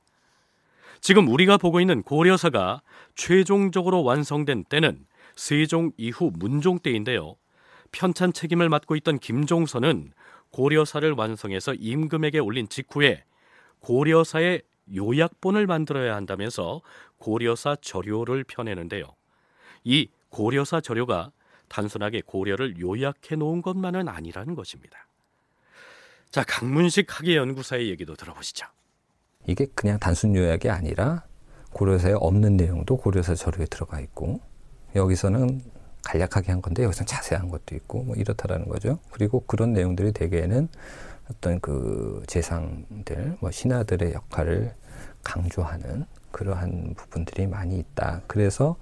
[1.00, 2.82] 지금 우리가 보고 있는 고려사가
[3.14, 5.06] 최종적으로 완성된 때는
[5.36, 7.36] 세종 이후 문종 때인데요.
[7.92, 10.12] 편찬 책임을 맡고 있던 김종선은
[10.50, 13.24] 고려사를 완성해서 임금에게 올린 직후에
[13.80, 14.62] 고려사의
[14.94, 16.80] 요약본을 만들어야 한다면서
[17.18, 19.04] 고려사 저료를 펴내는데요.
[19.84, 21.30] 이 고려사 저료가
[21.68, 25.06] 단순하게 고려를 요약해 놓은 것만은 아니라는 것입니다.
[26.30, 28.66] 자, 강문식 학예 연구사의 얘기도 들어보시죠.
[29.46, 31.24] 이게 그냥 단순 요약이 아니라
[31.72, 34.40] 고려사에 없는 내용도 고려사 저료에 들어가 있고
[34.94, 35.62] 여기서는
[36.04, 38.98] 간략하게 한 건데 여기서는 자세한 것도 있고 뭐 이렇다라는 거죠.
[39.10, 40.68] 그리고 그런 내용들이 대개는
[41.30, 44.74] 어떤 그 재상들, 뭐 신하들의 역할을
[45.22, 48.22] 강조하는 그러한 부분들이 많이 있다.
[48.26, 48.76] 그래서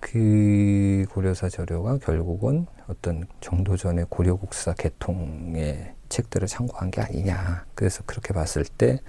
[0.00, 7.66] 그 고려사 저료가 결국은 어떤 정도전의 고려국사 개통의 책들을 참고한 게 아니냐.
[7.74, 9.00] 그래서 그렇게 봤을 때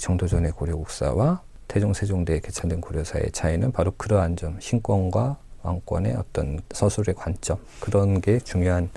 [0.00, 7.58] 정도전의 고려국사와 태종 세종대에 개천된 고려사의 차이는 바로 그러한 점, 신권과 왕권의 어떤 서술의 관점
[7.80, 8.90] 그런 게 중요한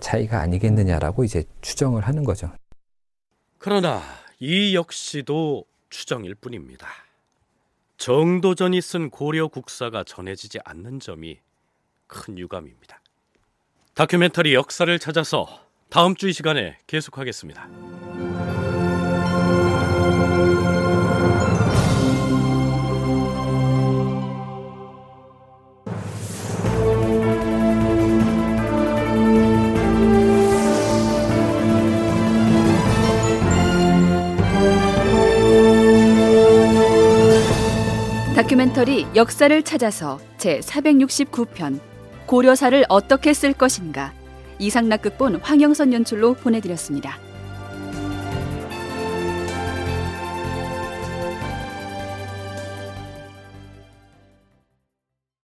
[0.00, 2.50] 차이가 아니겠느냐라고 이제 추정을 하는 거죠.
[3.58, 4.02] 그러나
[4.38, 6.88] 이 역시도 추정일 뿐입니다.
[7.98, 11.38] 정도전이 쓴 고려 국사가 전해지지 않는 점이
[12.06, 13.00] 큰 유감입니다.
[13.94, 15.46] 다큐멘터리 역사를 찾아서
[15.88, 17.85] 다음 주 이 시간에 계속하겠습니다.
[38.36, 41.80] 다큐멘터리 역사를 찾아서 제 469편
[42.26, 44.12] 고려사를 어떻게 쓸 것인가
[44.58, 47.18] 이상락 극본 황영선 연출로 보내드렸습니다.